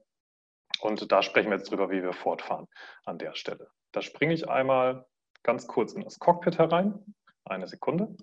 [0.81, 2.67] Und da sprechen wir jetzt drüber, wie wir fortfahren
[3.05, 3.69] an der Stelle.
[3.91, 5.05] Da springe ich einmal
[5.43, 7.15] ganz kurz in das Cockpit herein.
[7.45, 8.15] Eine Sekunde.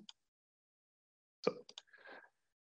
[1.41, 1.51] So.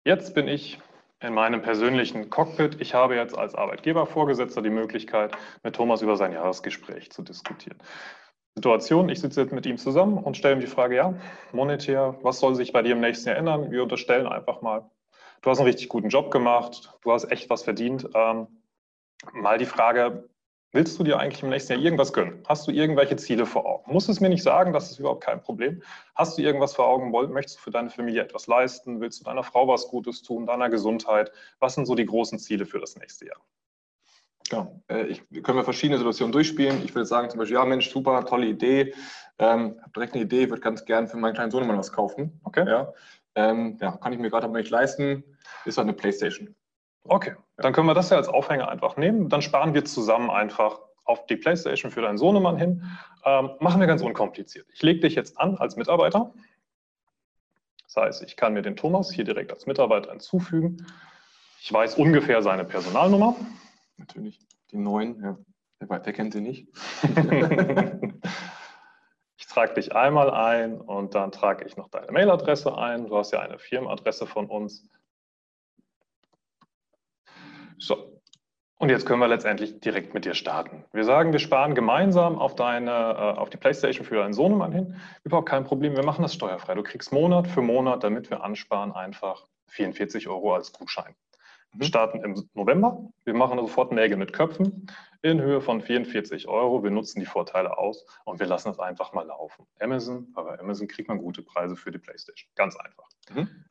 [0.03, 0.79] Jetzt bin ich
[1.19, 2.81] in meinem persönlichen Cockpit.
[2.81, 7.77] Ich habe jetzt als Arbeitgebervorgesetzter die Möglichkeit, mit Thomas über sein Jahresgespräch zu diskutieren.
[8.55, 11.13] Situation, ich sitze jetzt mit ihm zusammen und stelle ihm die Frage, ja,
[11.53, 13.71] monetär, was soll sich bei dir im nächsten Jahr ändern?
[13.71, 14.89] Wir unterstellen einfach mal,
[15.41, 18.09] du hast einen richtig guten Job gemacht, du hast echt was verdient.
[18.13, 18.47] Ähm,
[19.33, 20.29] mal die Frage,
[20.71, 22.43] willst du dir eigentlich im nächsten Jahr irgendwas gönnen?
[22.47, 23.91] Hast du irgendwelche Ziele vor Augen?
[23.91, 25.81] Musst es mir nicht sagen, das ist überhaupt kein Problem.
[26.15, 27.11] Hast du irgendwas vor Augen?
[27.11, 29.01] Möchtest du für deine Familie etwas leisten?
[29.01, 31.31] Willst du deiner Frau was Gutes tun, deiner Gesundheit?
[31.59, 33.41] Was sind so die großen Ziele für das nächste Jahr?
[34.49, 34.83] Genau.
[34.89, 36.83] Äh, ich, können wir verschiedene Situationen durchspielen.
[36.83, 38.93] Ich würde sagen, zum Beispiel, ja, Mensch, super, tolle Idee.
[39.39, 42.39] Ähm, habe direkt eine Idee, würde ganz gern für meinen kleinen Sohn mal was kaufen.
[42.43, 42.67] Okay.
[42.67, 42.93] Ja,
[43.35, 45.23] ähm, ja kann ich mir gerade aber nicht leisten.
[45.65, 46.53] Ist halt eine Playstation.
[47.05, 49.29] Okay, dann können wir das ja als Aufhänger einfach nehmen.
[49.29, 52.83] Dann sparen wir zusammen einfach auf die Playstation für deinen Sohnemann hin.
[53.25, 54.67] Ähm, machen wir ganz unkompliziert.
[54.73, 56.33] Ich lege dich jetzt an als Mitarbeiter.
[57.83, 60.85] Das heißt, ich kann mir den Thomas hier direkt als Mitarbeiter hinzufügen.
[61.59, 63.35] Ich weiß ungefähr seine Personalnummer.
[63.97, 64.39] Natürlich,
[64.71, 65.37] die neuen, ja.
[65.79, 66.67] Wer, wer kennt sie nicht?
[69.37, 73.07] ich trage dich einmal ein und dann trage ich noch deine Mailadresse ein.
[73.07, 74.87] Du hast ja eine Firmenadresse von uns.
[77.81, 78.21] So,
[78.81, 80.85] und jetzt können wir letztendlich direkt mit dir starten.
[80.91, 84.95] Wir sagen, wir sparen gemeinsam auf, deine, äh, auf die Playstation für deinen Sohnemann hin.
[85.23, 86.75] Überhaupt kein Problem, wir machen das steuerfrei.
[86.75, 91.15] Du kriegst Monat für Monat, damit wir ansparen, einfach 44 Euro als Gutschein.
[91.73, 91.87] Wir mhm.
[91.87, 93.07] starten im November.
[93.23, 94.87] Wir machen sofort Nägel mit Köpfen
[95.21, 96.83] in Höhe von 44 Euro.
[96.83, 99.67] Wir nutzen die Vorteile aus und wir lassen es einfach mal laufen.
[99.79, 102.49] Amazon, aber Amazon kriegt man gute Preise für die Playstation.
[102.55, 103.07] Ganz einfach.
[103.29, 103.65] Mhm.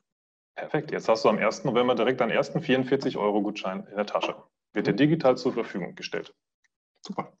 [0.55, 0.91] Perfekt.
[0.91, 1.63] Jetzt hast du am 1.
[1.63, 4.35] November direkt deinen ersten 44 Euro Gutschein in der Tasche
[4.73, 6.33] wird dir digital zur Verfügung gestellt.
[7.05, 7.33] Super.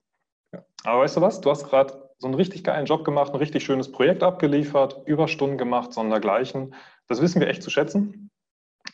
[0.53, 0.63] Ja.
[0.83, 1.41] Aber weißt du was?
[1.41, 5.57] Du hast gerade so einen richtig geilen Job gemacht, ein richtig schönes Projekt abgeliefert, Überstunden
[5.57, 6.75] gemacht, sondergleichen.
[7.07, 8.29] Das wissen wir echt zu schätzen.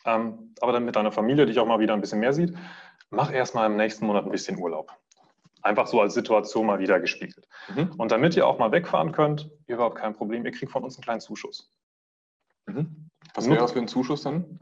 [0.04, 2.56] Ähm, aber dann mit deiner Familie dich auch mal wieder ein bisschen mehr sieht,
[3.10, 4.92] mach erstmal im nächsten Monat ein bisschen Urlaub.
[5.62, 7.48] Einfach so als Situation mal wieder gespiegelt.
[7.74, 7.92] Mhm.
[7.98, 11.02] Und damit ihr auch mal wegfahren könnt, überhaupt kein Problem, ihr kriegt von uns einen
[11.02, 11.72] kleinen Zuschuss.
[12.66, 13.07] Mhm.
[13.38, 14.58] Was wäre das für ein Zuschuss dann?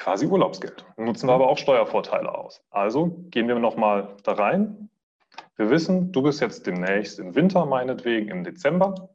[0.00, 0.84] quasi Urlaubsgeld.
[0.96, 2.64] Nutzen wir aber auch Steuervorteile aus.
[2.70, 4.88] Also gehen wir nochmal da rein.
[5.56, 9.10] Wir wissen, du bist jetzt demnächst im Winter, meinetwegen im Dezember.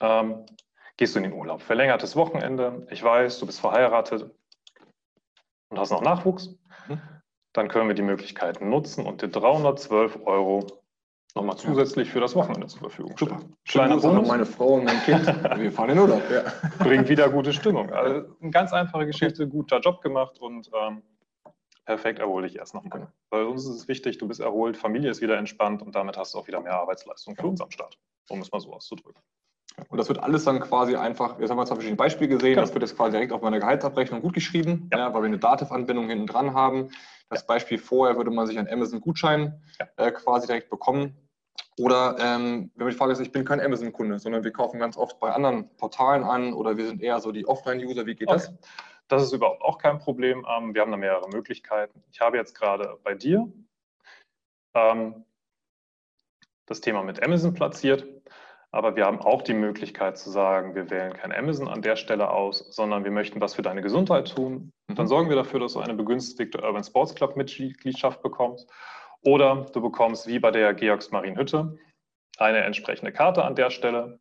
[0.00, 0.44] Ähm,
[0.98, 1.62] gehst du in den Urlaub.
[1.62, 2.86] Verlängertes Wochenende.
[2.90, 4.30] Ich weiß, du bist verheiratet
[5.70, 6.58] und hast noch Nachwuchs.
[6.88, 7.00] Mhm.
[7.54, 10.79] Dann können wir die Möglichkeiten nutzen und dir 312 Euro
[11.34, 13.38] nochmal zusätzlich für das Wochenende zur Verfügung stellen.
[13.38, 13.54] Super.
[13.66, 14.28] Kleiner Bonus.
[14.28, 15.26] meine Frau und mein Kind.
[15.58, 16.22] Wir fahren in Urlaub.
[16.30, 16.44] Ja.
[16.78, 17.90] Bringt wieder gute Stimmung.
[18.00, 21.02] Also eine ganz einfache Geschichte, guter Job gemacht und ähm,
[21.84, 23.12] perfekt erhol dich erst nochmal.
[23.30, 26.34] Bei uns ist es wichtig, du bist erholt, Familie ist wieder entspannt und damit hast
[26.34, 29.20] du auch wieder mehr Arbeitsleistung für uns am Start, um es mal so auszudrücken.
[29.88, 32.62] Und das wird alles dann quasi einfach, jetzt haben wir zwei verschiedene Beispiele gesehen, genau.
[32.62, 34.98] das wird jetzt quasi direkt auf meiner Gehaltsabrechnung gut geschrieben, ja.
[34.98, 36.90] Ja, weil wir eine Dativ-Anbindung hinten dran haben.
[37.28, 37.46] Das ja.
[37.46, 39.60] Beispiel vorher würde man sich einen Amazon-Gutschein
[39.96, 41.16] äh, quasi direkt bekommen.
[41.78, 44.96] Oder ähm, wenn man die Frage ist, ich bin kein Amazon-Kunde, sondern wir kaufen ganz
[44.96, 48.36] oft bei anderen Portalen an oder wir sind eher so die Offline-User, wie geht okay.
[48.36, 48.52] das?
[49.08, 50.46] Das ist überhaupt auch kein Problem.
[50.48, 52.02] Ähm, wir haben da mehrere Möglichkeiten.
[52.12, 53.50] Ich habe jetzt gerade bei dir
[54.74, 55.24] ähm,
[56.66, 58.06] das Thema mit Amazon platziert.
[58.72, 62.30] Aber wir haben auch die Möglichkeit zu sagen, wir wählen kein Amazon an der Stelle
[62.30, 64.72] aus, sondern wir möchten was für deine Gesundheit tun.
[64.88, 65.08] Und dann mhm.
[65.08, 68.70] sorgen wir dafür, dass du eine begünstigte Urban Sports Club Mitgliedschaft bekommst.
[69.22, 71.76] Oder du bekommst wie bei der Georgs Marienhütte
[72.38, 74.20] eine entsprechende Karte an der Stelle.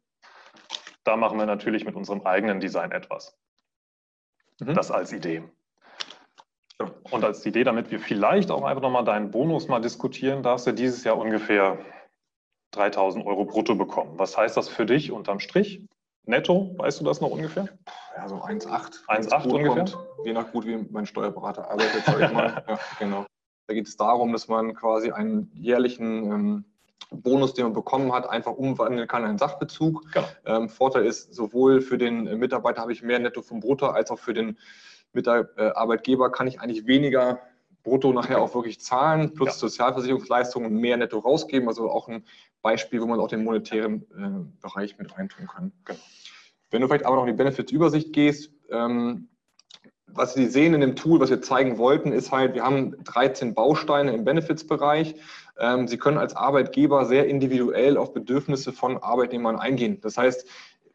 [1.03, 3.37] Da machen wir natürlich mit unserem eigenen Design etwas.
[4.59, 4.73] Mhm.
[4.73, 5.43] Das als Idee.
[7.11, 10.71] Und als Idee, damit wir vielleicht auch einfach nochmal deinen Bonus mal diskutieren, darfst du
[10.71, 11.77] dieses Jahr ungefähr
[12.71, 14.17] 3000 Euro brutto bekommen.
[14.17, 15.85] Was heißt das für dich unterm Strich?
[16.25, 17.67] Netto, weißt du das noch ungefähr?
[18.15, 19.05] Ja, so 1,8.
[19.07, 19.85] 1,8 ungefähr?
[19.85, 22.63] Kommt, je nach gut, wie mein Steuerberater arbeitet, sage ich mal.
[22.67, 23.25] ja, genau.
[23.67, 26.65] Da geht es darum, dass man quasi einen jährlichen ähm,
[27.11, 30.11] Bonus, den man bekommen hat, einfach umwandeln kann in einen Sachbezug.
[30.11, 30.27] Genau.
[30.45, 34.19] Ähm, Vorteil ist, sowohl für den Mitarbeiter habe ich mehr Netto vom Brutto, als auch
[34.19, 34.57] für den
[35.55, 37.39] Arbeitgeber kann ich eigentlich weniger
[37.89, 39.53] brutto nachher auch wirklich zahlen, plus ja.
[39.53, 41.67] Sozialversicherungsleistungen mehr netto rausgeben.
[41.67, 42.23] Also auch ein
[42.61, 45.71] Beispiel, wo man auch den monetären äh, Bereich mit reintun kann.
[45.85, 45.99] Genau.
[46.71, 49.29] Wenn du vielleicht aber noch in die Benefits-Übersicht gehst, ähm,
[50.05, 53.53] was Sie sehen in dem Tool, was wir zeigen wollten, ist halt, wir haben 13
[53.53, 55.15] Bausteine im Benefits-Bereich.
[55.59, 59.99] Ähm, Sie können als Arbeitgeber sehr individuell auf Bedürfnisse von Arbeitnehmern eingehen.
[60.01, 60.47] Das heißt,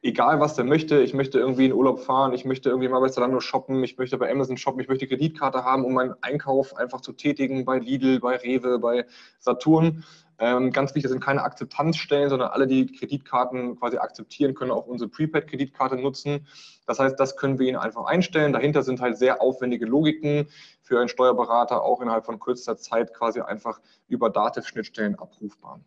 [0.04, 3.08] egal was der möchte, ich möchte irgendwie in Urlaub fahren, ich möchte irgendwie mal bei
[3.08, 7.00] Zalando shoppen, ich möchte bei Amazon shoppen, ich möchte Kreditkarte haben, um meinen Einkauf einfach
[7.00, 9.06] zu tätigen bei Lidl, bei Rewe, bei
[9.38, 10.04] Saturn.
[10.38, 14.86] Ähm, ganz wichtig, das sind keine Akzeptanzstellen, sondern alle, die Kreditkarten quasi akzeptieren, können auch
[14.86, 16.46] unsere Prepaid-Kreditkarte nutzen.
[16.86, 18.52] Das heißt, das können wir Ihnen einfach einstellen.
[18.52, 20.48] Dahinter sind halt sehr aufwendige Logiken
[20.82, 25.80] für einen Steuerberater, auch innerhalb von kürzester Zeit quasi einfach über Dativ-Schnittstellen abrufbar.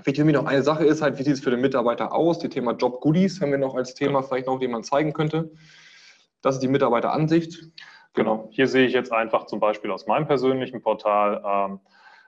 [0.00, 2.38] Vielleicht irgendwie noch eine Sache ist halt, wie sieht es für den Mitarbeiter aus?
[2.38, 5.52] Die Thema Job Goodies haben wir noch als Thema vielleicht noch, den man zeigen könnte.
[6.40, 7.70] Das ist die Mitarbeiteransicht.
[8.14, 8.48] Genau.
[8.50, 11.80] Hier sehe ich jetzt einfach zum Beispiel aus meinem persönlichen Portal, ähm,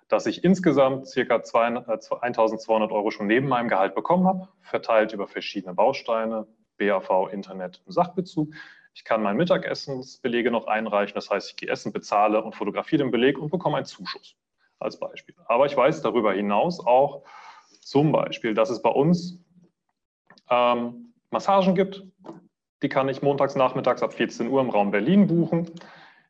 [0.08, 1.36] dass ich insgesamt ca.
[1.36, 6.46] 1200 Euro schon neben meinem Gehalt bekommen habe, verteilt über verschiedene Bausteine,
[6.78, 8.54] BAV, Internet und Sachbezug.
[8.94, 13.10] Ich kann mein Mittagessensbelege noch einreichen, das heißt, ich gehe essen, bezahle und fotografiere den
[13.10, 14.36] Beleg und bekomme einen Zuschuss.
[14.78, 15.34] als Beispiel.
[15.46, 17.24] Aber ich weiß darüber hinaus auch
[17.84, 19.38] zum Beispiel, dass es bei uns
[20.50, 22.04] ähm, Massagen gibt.
[22.82, 25.70] Die kann ich montags nachmittags ab 14 Uhr im Raum Berlin buchen.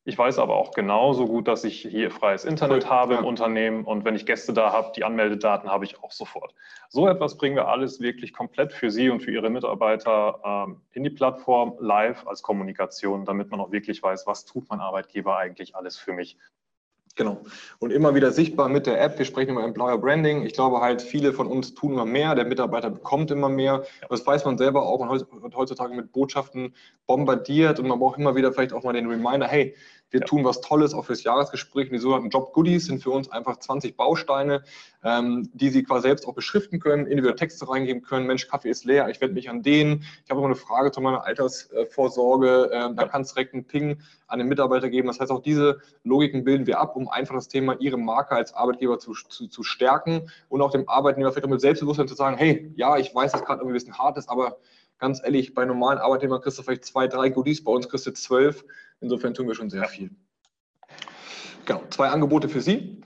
[0.06, 4.04] Ich weiß aber auch genauso gut, dass ich hier freies Internet habe im Unternehmen und
[4.04, 6.54] wenn ich Gäste da habe, die Anmeldedaten habe ich auch sofort.
[6.90, 11.04] So etwas bringen wir alles wirklich komplett für Sie und für Ihre Mitarbeiter ähm, in
[11.04, 15.74] die Plattform live als Kommunikation, damit man auch wirklich weiß, was tut mein Arbeitgeber eigentlich
[15.74, 16.36] alles für mich.
[17.16, 17.42] Genau.
[17.78, 19.18] Und immer wieder sichtbar mit der App.
[19.18, 20.44] Wir sprechen über Employer Branding.
[20.44, 22.34] Ich glaube halt, viele von uns tun immer mehr.
[22.34, 23.84] Der Mitarbeiter bekommt immer mehr.
[24.08, 24.98] Das weiß man selber auch.
[24.98, 26.74] Man wird heutzutage mit Botschaften
[27.06, 29.76] bombardiert und man braucht immer wieder vielleicht auch mal den Reminder, hey,
[30.14, 30.26] wir ja.
[30.26, 31.90] tun was Tolles auch fürs Jahresgespräch.
[31.90, 34.62] Die sogenannten Job Goodies sind für uns einfach 20 Bausteine,
[35.02, 38.26] ähm, die Sie quasi selbst auch beschriften können, individuelle Texte reingeben können.
[38.26, 40.04] Mensch, Kaffee ist leer, ich wende mich an den.
[40.24, 42.70] Ich habe noch eine Frage zu meiner Altersvorsorge.
[42.72, 43.98] Ähm, da kann es direkt einen Ping
[44.28, 45.08] an den Mitarbeiter geben.
[45.08, 48.54] Das heißt, auch diese Logiken bilden wir ab, um einfach das Thema Ihre Marke als
[48.54, 52.36] Arbeitgeber zu, zu, zu stärken und auch dem Arbeitnehmer vielleicht auch mit Selbstbewusstsein zu sagen,
[52.36, 54.58] hey, ja, ich weiß, dass gerade irgendwie ein bisschen hart ist, aber
[54.98, 58.12] ganz ehrlich, bei normalen Arbeitnehmern kriegst du vielleicht zwei, drei Goodies, bei uns kriegst du
[58.12, 58.64] zwölf.
[59.04, 60.10] Insofern tun wir schon sehr viel.
[61.66, 63.02] Genau, zwei Angebote für Sie.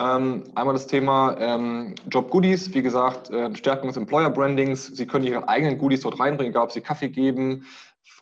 [0.00, 4.86] Ähm, einmal das Thema ähm, Job Goodies, wie gesagt, äh, Stärkung des Employer Brandings.
[4.86, 7.66] Sie können Ihre eigenen Goodies dort reinbringen, egal ob Sie Kaffee geben,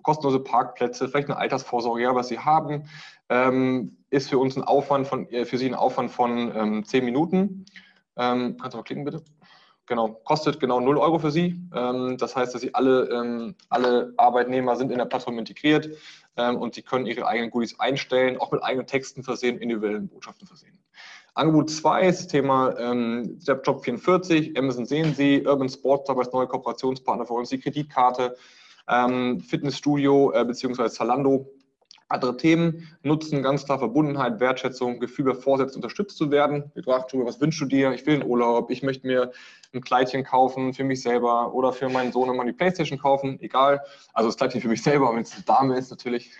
[0.03, 2.89] kostenlose Parkplätze, vielleicht eine Altersvorsorge, ja, was Sie haben.
[3.29, 7.05] Ähm, ist für uns ein Aufwand von, äh, für Sie ein Aufwand von ähm, 10
[7.05, 7.65] Minuten.
[8.17, 9.23] Ähm, kannst du mal klicken, bitte?
[9.87, 11.61] Genau, kostet genau 0 Euro für Sie.
[11.75, 15.91] Ähm, das heißt, dass Sie alle, ähm, alle Arbeitnehmer sind in der Plattform integriert
[16.37, 20.47] ähm, und Sie können Ihre eigenen Goodies einstellen, auch mit eigenen Texten versehen, individuellen Botschaften
[20.47, 20.79] versehen.
[21.35, 26.47] Angebot 2 ist das Thema ähm, Job 44, Amazon sehen Sie, Urban Sports als neue
[26.47, 28.37] Kooperationspartner für uns, die Kreditkarte,
[28.89, 30.89] ähm, Fitnessstudio äh, bzw.
[30.91, 31.51] Zalando
[32.09, 36.71] andere Themen nutzen ganz klar Verbundenheit, Wertschätzung, Gefühl bei Vorsätzen unterstützt zu werden.
[36.75, 37.93] Wir fragen was wünschst du dir?
[37.93, 39.33] Ich will einen Urlaub, ich möchte mir
[39.75, 43.83] ein Kleidchen kaufen für mich selber oder für meinen Sohn immer die Playstation kaufen, egal.
[44.13, 46.31] Also das Kleidchen für mich selber, wenn es eine Dame ist natürlich.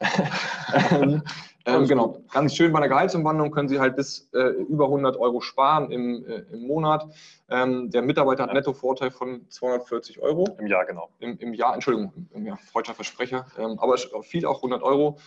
[0.90, 1.22] ähm,
[1.66, 5.40] ähm, genau, ganz schön bei der Gehaltsumwandlung können Sie halt bis äh, über 100 Euro
[5.40, 7.08] sparen im, äh, im Monat.
[7.48, 10.46] Ähm, der Mitarbeiter hat einen Nettovorteil von 240 Euro.
[10.58, 11.08] Im Jahr, genau.
[11.20, 13.46] Im, im Jahr, Entschuldigung, im Jahr, freudscher Versprecher.
[13.56, 15.18] Ähm, aber viel auch 100 Euro.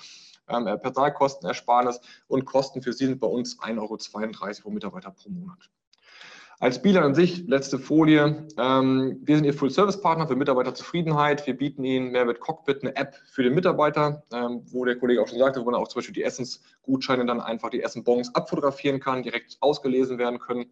[0.50, 3.97] Ähm, Personalkostenersparnis und Kosten für Sie sind bei uns 1,32 Euro
[4.62, 5.69] pro Mitarbeiter pro Monat.
[6.60, 8.48] Als Spieler an sich, letzte Folie.
[8.58, 11.46] Ähm, wir sind Ihr Full-Service-Partner für Mitarbeiterzufriedenheit.
[11.46, 15.28] Wir bieten Ihnen Mehrwert Cockpit, eine App für den Mitarbeiter, ähm, wo der Kollege auch
[15.28, 19.22] schon sagte, wo man auch zum Beispiel die Essensgutscheine dann einfach die Essenbons abfotografieren kann,
[19.22, 20.65] direkt ausgelesen werden können.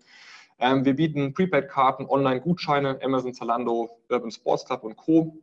[0.57, 5.37] Ähm, wir bieten Prepaid-Karten, Online-Gutscheine, Amazon, Zalando, Urban Sports Club und Co.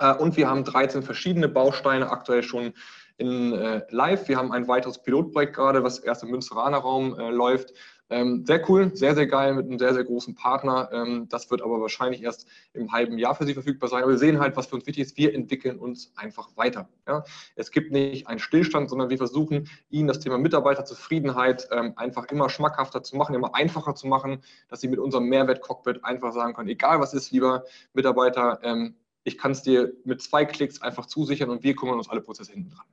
[0.00, 2.72] Äh, und wir haben 13 verschiedene Bausteine aktuell schon
[3.18, 4.28] in äh, live.
[4.28, 7.72] Wir haben ein weiteres Pilotprojekt gerade, was erst im Münsteraner Raum äh, läuft,
[8.08, 10.88] ähm, sehr cool, sehr, sehr geil mit einem sehr, sehr großen Partner.
[10.92, 14.02] Ähm, das wird aber wahrscheinlich erst im halben Jahr für Sie verfügbar sein.
[14.02, 15.16] Aber wir sehen halt, was für uns wichtig ist.
[15.16, 16.88] Wir entwickeln uns einfach weiter.
[17.08, 17.24] Ja?
[17.56, 22.48] Es gibt nicht einen Stillstand, sondern wir versuchen, Ihnen das Thema Mitarbeiterzufriedenheit ähm, einfach immer
[22.48, 26.68] schmackhafter zu machen, immer einfacher zu machen, dass Sie mit unserem Mehrwert-Cockpit einfach sagen können,
[26.68, 31.50] egal was ist, lieber Mitarbeiter, ähm, ich kann es dir mit zwei Klicks einfach zusichern
[31.50, 32.86] und wir kümmern uns alle Prozesse hinten dran.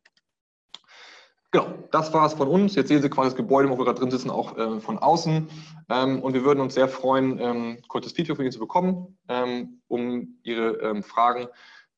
[1.53, 2.73] Genau, das war es von uns.
[2.73, 5.47] Jetzt sehen Sie quasi das Gebäude, wo wir gerade drin sitzen, auch äh, von außen.
[5.87, 9.79] Ähm, und wir würden uns sehr freuen, ähm, kurzes Feedback von Ihnen zu bekommen, ähm,
[9.87, 11.47] um Ihre ähm, Fragen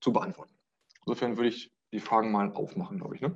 [0.02, 0.54] zu beantworten.
[1.06, 3.22] Insofern würde ich die Fragen mal aufmachen, glaube ich.
[3.22, 3.34] Ne?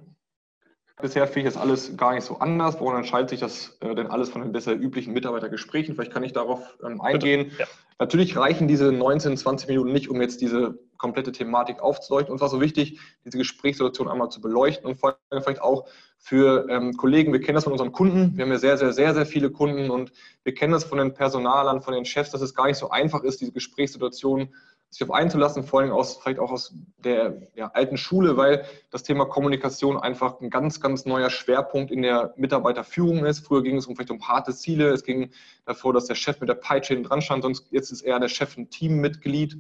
[1.02, 2.80] Bisher finde ich das alles gar nicht so anders.
[2.80, 5.96] Woran entscheidet sich das äh, denn alles von den bisher üblichen Mitarbeitergesprächen?
[5.96, 7.52] Vielleicht kann ich darauf ähm, eingehen.
[7.58, 7.66] Ja.
[8.00, 12.32] Natürlich reichen diese 19, 20 Minuten nicht, um jetzt diese komplette Thematik aufzuleuchten.
[12.32, 16.68] Uns war so wichtig, diese Gesprächssituation einmal zu beleuchten und vor allem vielleicht auch für
[16.70, 18.36] ähm, Kollegen, wir kennen das von unseren Kunden.
[18.36, 20.12] Wir haben ja sehr, sehr, sehr, sehr viele Kunden und
[20.44, 23.24] wir kennen das von den Personalern, von den Chefs, dass es gar nicht so einfach
[23.24, 24.54] ist, diese Gesprächssituation
[24.90, 29.04] sich auf einzulassen, vor allem aus, vielleicht auch aus der ja, alten Schule, weil das
[29.04, 33.46] Thema Kommunikation einfach ein ganz, ganz neuer Schwerpunkt in der Mitarbeiterführung ist.
[33.46, 35.30] Früher ging es um vielleicht um harte Ziele, es ging
[35.66, 38.30] davor, dass der Chef mit der Peitsche hinten dran stand, sonst jetzt ist eher der
[38.30, 39.58] Chef ein Teammitglied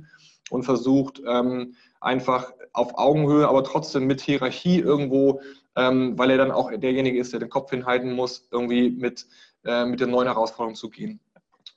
[0.50, 5.42] und versucht ähm, einfach auf Augenhöhe, aber trotzdem mit Hierarchie irgendwo,
[5.76, 9.28] ähm, weil er dann auch derjenige ist, der den Kopf hinhalten muss, irgendwie mit,
[9.64, 11.20] äh, mit der neuen Herausforderung zu gehen.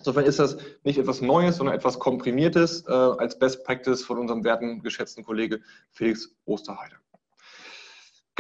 [0.03, 4.43] Insofern ist das nicht etwas Neues, sondern etwas Komprimiertes äh, als Best Practice von unserem
[4.43, 5.61] werten, geschätzten Kollege
[5.93, 6.97] Felix Osterheide.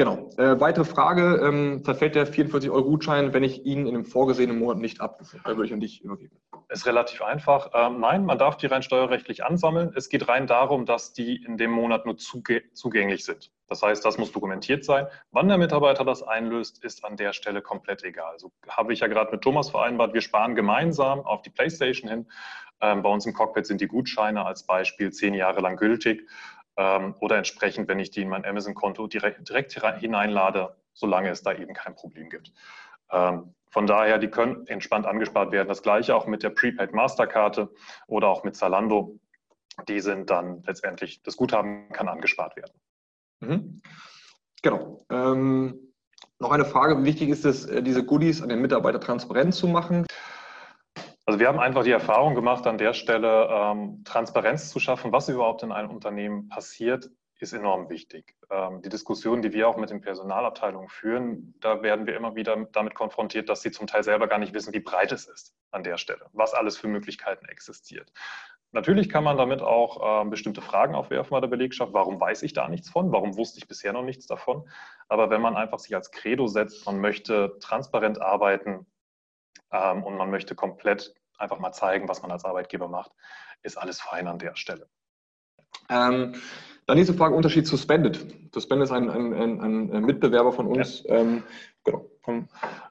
[0.02, 0.28] Genau.
[0.36, 1.40] Äh, weitere Frage.
[1.46, 5.38] Ähm, verfällt der 44-Euro-Gutschein, wenn ich ihn in einem vorgesehenen Monat nicht abrufe?
[5.44, 6.36] Da würde ich an dich übergeben.
[6.70, 7.70] Ist relativ einfach.
[7.72, 9.92] Ähm, nein, man darf die rein steuerrechtlich ansammeln.
[9.94, 13.52] Es geht rein darum, dass die in dem Monat nur zugänglich sind.
[13.68, 15.06] Das heißt, das muss dokumentiert sein.
[15.30, 18.40] Wann der Mitarbeiter das einlöst, ist an der Stelle komplett egal.
[18.40, 20.14] So habe ich ja gerade mit Thomas vereinbart.
[20.14, 22.26] Wir sparen gemeinsam auf die PlayStation hin.
[22.80, 26.28] Ähm, bei uns im Cockpit sind die Gutscheine als Beispiel zehn Jahre lang gültig
[26.74, 31.74] oder entsprechend, wenn ich die in mein Amazon-Konto direkt, direkt hineinlade, solange es da eben
[31.74, 32.52] kein Problem gibt.
[33.10, 35.68] Ähm, von daher, die können entspannt angespart werden.
[35.68, 37.70] Das gleiche auch mit der Prepaid Masterkarte
[38.06, 39.18] oder auch mit Zalando.
[39.88, 42.72] Die sind dann letztendlich, das Guthaben kann angespart werden.
[43.40, 43.82] Mhm.
[44.62, 45.06] Genau.
[45.10, 45.92] Ähm,
[46.38, 47.02] noch eine Frage.
[47.04, 50.06] Wichtig ist es, äh, diese Goodies an den Mitarbeiter transparent zu machen.
[51.24, 55.28] Also wir haben einfach die Erfahrung gemacht, an der Stelle ähm, Transparenz zu schaffen, was
[55.28, 57.10] überhaupt in einem Unternehmen passiert,
[57.42, 58.36] ist enorm wichtig.
[58.50, 62.56] Ähm, die Diskussion, die wir auch mit den Personalabteilungen führen, da werden wir immer wieder
[62.72, 65.82] damit konfrontiert, dass sie zum Teil selber gar nicht wissen, wie breit es ist an
[65.82, 68.12] der Stelle, was alles für Möglichkeiten existiert.
[68.70, 71.92] Natürlich kann man damit auch äh, bestimmte Fragen aufwerfen bei der Belegschaft.
[71.92, 73.12] Warum weiß ich da nichts von?
[73.12, 74.66] Warum wusste ich bisher noch nichts davon?
[75.08, 78.86] Aber wenn man einfach sich als Credo setzt, man möchte transparent arbeiten,
[79.72, 83.12] ähm, und man möchte komplett einfach mal zeigen, was man als Arbeitgeber macht,
[83.62, 84.88] ist alles fein an der Stelle.
[85.88, 86.34] Ähm,
[86.86, 88.54] dann nächste Frage, Unterschied zu Spendit.
[88.54, 91.04] Das Spendit ist ein, ein, ein, ein Mitbewerber von uns.
[91.04, 91.16] Ja.
[91.16, 91.42] Ähm,
[91.84, 92.06] genau.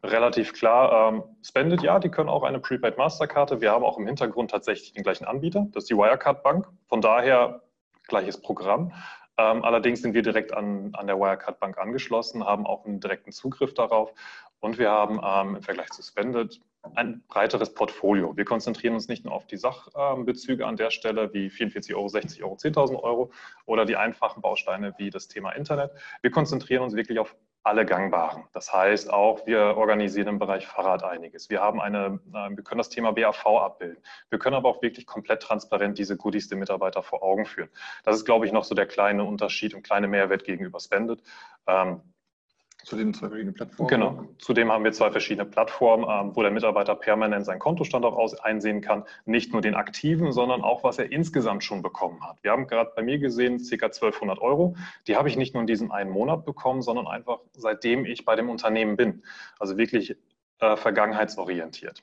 [0.03, 1.13] Relativ klar.
[1.13, 3.61] Ähm, Spendit, ja, die können auch eine Prepaid Masterkarte.
[3.61, 5.67] Wir haben auch im Hintergrund tatsächlich den gleichen Anbieter.
[5.71, 6.67] Das ist die Wirecard Bank.
[6.87, 7.61] Von daher
[8.07, 8.93] gleiches Programm.
[9.37, 13.31] Ähm, allerdings sind wir direkt an, an der Wirecard Bank angeschlossen, haben auch einen direkten
[13.31, 14.13] Zugriff darauf
[14.59, 16.61] und wir haben ähm, im Vergleich zu Spendit
[16.95, 18.35] ein breiteres Portfolio.
[18.35, 22.43] Wir konzentrieren uns nicht nur auf die Sachbezüge an der Stelle wie 44 Euro, 60
[22.43, 23.31] Euro, 10.000 Euro
[23.65, 25.91] oder die einfachen Bausteine wie das Thema Internet.
[26.21, 28.45] Wir konzentrieren uns wirklich auf alle gangbaren.
[28.53, 31.49] Das heißt auch, wir organisieren im Bereich Fahrrad einiges.
[31.51, 34.01] Wir haben eine, äh, wir können das Thema BAV abbilden.
[34.29, 37.69] Wir können aber auch wirklich komplett transparent diese Goodies den Mitarbeiter vor Augen führen.
[38.03, 41.21] Das ist, glaube ich, noch so der kleine Unterschied und kleine Mehrwert gegenüber Spendit.
[42.83, 43.89] Zu den zwei verschiedenen Plattformen?
[43.89, 44.25] Genau.
[44.39, 48.81] Zudem haben wir zwei verschiedene Plattformen, ähm, wo der Mitarbeiter permanent seinen Kontostand auch einsehen
[48.81, 49.03] kann.
[49.25, 52.37] Nicht nur den aktiven, sondern auch, was er insgesamt schon bekommen hat.
[52.43, 53.85] Wir haben gerade bei mir gesehen, ca.
[53.85, 54.75] 1200 Euro.
[55.07, 58.35] Die habe ich nicht nur in diesem einen Monat bekommen, sondern einfach seitdem ich bei
[58.35, 59.23] dem Unternehmen bin.
[59.59, 60.17] Also wirklich
[60.59, 62.01] äh, vergangenheitsorientiert.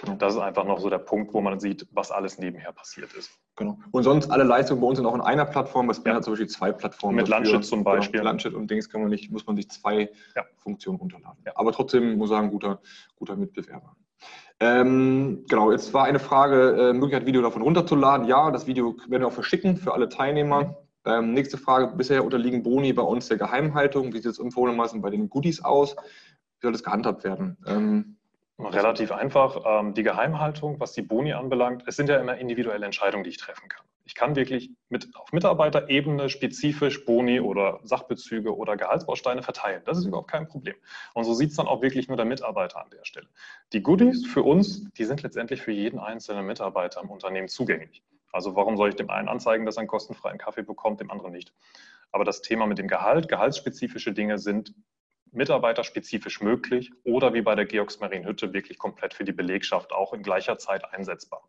[0.00, 0.16] Genau.
[0.16, 3.30] Das ist einfach noch so der Punkt, wo man sieht, was alles nebenher passiert ist.
[3.56, 3.78] Genau.
[3.90, 5.88] Und sonst alle Leistungen bei uns sind auch in einer Plattform.
[5.88, 6.14] Das ja.
[6.14, 7.16] hat zum Beispiel zwei Plattformen.
[7.16, 8.20] Mit Landship zum genau, Beispiel.
[8.20, 10.44] Genau, Landship und Dings kann man nicht, muss man sich zwei ja.
[10.56, 11.42] Funktionen runterladen.
[11.44, 11.52] Ja.
[11.56, 12.80] Aber trotzdem muss ich sagen, guter,
[13.16, 13.94] guter Mitbewerber.
[14.60, 18.26] Ähm, genau, jetzt war eine Frage, äh, Möglichkeit, Video davon runterzuladen.
[18.26, 20.76] Ja, das Video werden wir auch verschicken für alle Teilnehmer.
[21.06, 24.12] Ähm, nächste Frage, bisher unterliegen Boni bei uns der Geheimhaltung.
[24.12, 25.96] Wie sieht es empfohlenermaßen bei den Goodies aus?
[25.96, 27.56] Wie soll das gehandhabt werden?
[27.66, 28.18] Ähm,
[28.66, 29.62] Relativ einfach.
[29.64, 33.38] Ähm, die Geheimhaltung, was die Boni anbelangt, es sind ja immer individuelle Entscheidungen, die ich
[33.38, 33.84] treffen kann.
[34.04, 39.82] Ich kann wirklich mit, auf Mitarbeiterebene spezifisch Boni oder Sachbezüge oder Gehaltsbausteine verteilen.
[39.84, 40.74] Das ist überhaupt kein Problem.
[41.14, 43.28] Und so sieht es dann auch wirklich nur der Mitarbeiter an der Stelle.
[43.72, 48.02] Die Goodies für uns, die sind letztendlich für jeden einzelnen Mitarbeiter im Unternehmen zugänglich.
[48.32, 51.32] Also warum soll ich dem einen anzeigen, dass er einen kostenfreien Kaffee bekommt, dem anderen
[51.32, 51.52] nicht?
[52.12, 54.74] Aber das Thema mit dem Gehalt, gehaltsspezifische Dinge sind
[55.32, 60.22] mitarbeiterspezifisch möglich oder wie bei der Georgs Marienhütte wirklich komplett für die Belegschaft auch in
[60.22, 61.42] gleicher Zeit einsetzbar.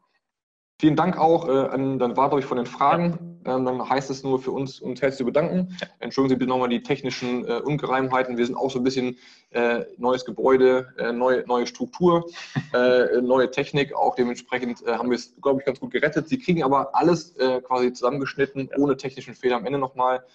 [0.82, 1.48] Vielen Dank auch.
[1.48, 3.40] Äh, an, dann war euch von den Fragen.
[3.46, 5.78] Ähm, dann heißt es nur für uns, uns herzlich zu bedanken.
[6.00, 8.36] Entschuldigen Sie bitte nochmal die technischen äh, Ungereimheiten.
[8.36, 9.20] Wir sind auch so ein bisschen
[9.52, 12.26] äh, neues Gebäude, äh, neue, neue Struktur,
[12.74, 13.94] äh, neue Technik.
[13.94, 16.28] Auch dementsprechend äh, haben wir es, glaube ich, ganz gut gerettet.
[16.30, 17.36] Sie kriegen aber alles
[17.68, 20.26] quasi zusammengeschnitten, ohne technischen Fehler am Ende nochmal.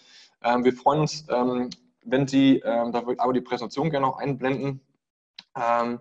[0.44, 1.70] Ähm, wir freuen uns ähm,
[2.06, 4.80] wenn Sie, ähm, da würde ich aber die Präsentation gerne noch einblenden,
[5.56, 6.00] ähm,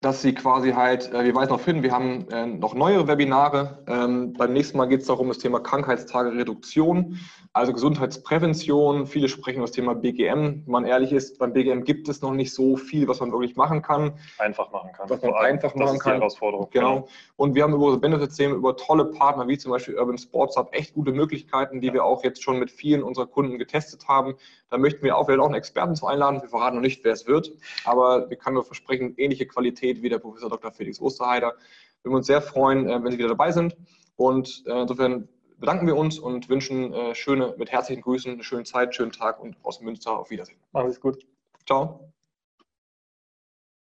[0.00, 3.84] dass Sie quasi halt, äh, wir weisen noch hin, wir haben äh, noch neuere Webinare.
[3.88, 7.18] Ähm, beim nächsten Mal geht es darum, das Thema Krankheitstage-Reduktion,
[7.56, 9.06] also Gesundheitsprävention.
[9.06, 10.34] Viele sprechen über das Thema BGM.
[10.34, 13.56] Wenn man ehrlich ist, beim BGM gibt es noch nicht so viel, was man wirklich
[13.56, 14.12] machen kann.
[14.36, 15.08] Einfach machen kann.
[15.08, 16.12] Was man Vor einfach machen das ist kann.
[16.12, 16.68] Die Herausforderung.
[16.70, 16.94] Genau.
[16.96, 17.08] genau.
[17.36, 20.68] Und wir haben über unsere Benefit-Systeme, über tolle Partner wie zum Beispiel Urban Sports Hub
[20.72, 21.94] echt gute Möglichkeiten, die ja.
[21.94, 24.34] wir auch jetzt schon mit vielen unserer Kunden getestet haben.
[24.68, 26.42] Da möchten wir auch, wir auch einen Experten zu einladen.
[26.42, 27.52] Wir verraten noch nicht, wer es wird,
[27.86, 30.72] aber wir können nur versprechen, ähnliche Qualität wie der Professor Dr.
[30.72, 31.54] Felix Osterheider.
[32.02, 33.74] Wir würden uns sehr freuen, äh, wenn Sie wieder dabei sind.
[34.16, 35.28] Und äh, insofern
[35.58, 39.40] bedanken wir uns und wünschen äh, schöne, mit herzlichen Grüßen, eine schöne Zeit, schönen Tag
[39.40, 40.58] und aus Münster auf Wiedersehen.
[40.72, 41.26] Machen Sie es gut.
[41.66, 42.12] Ciao.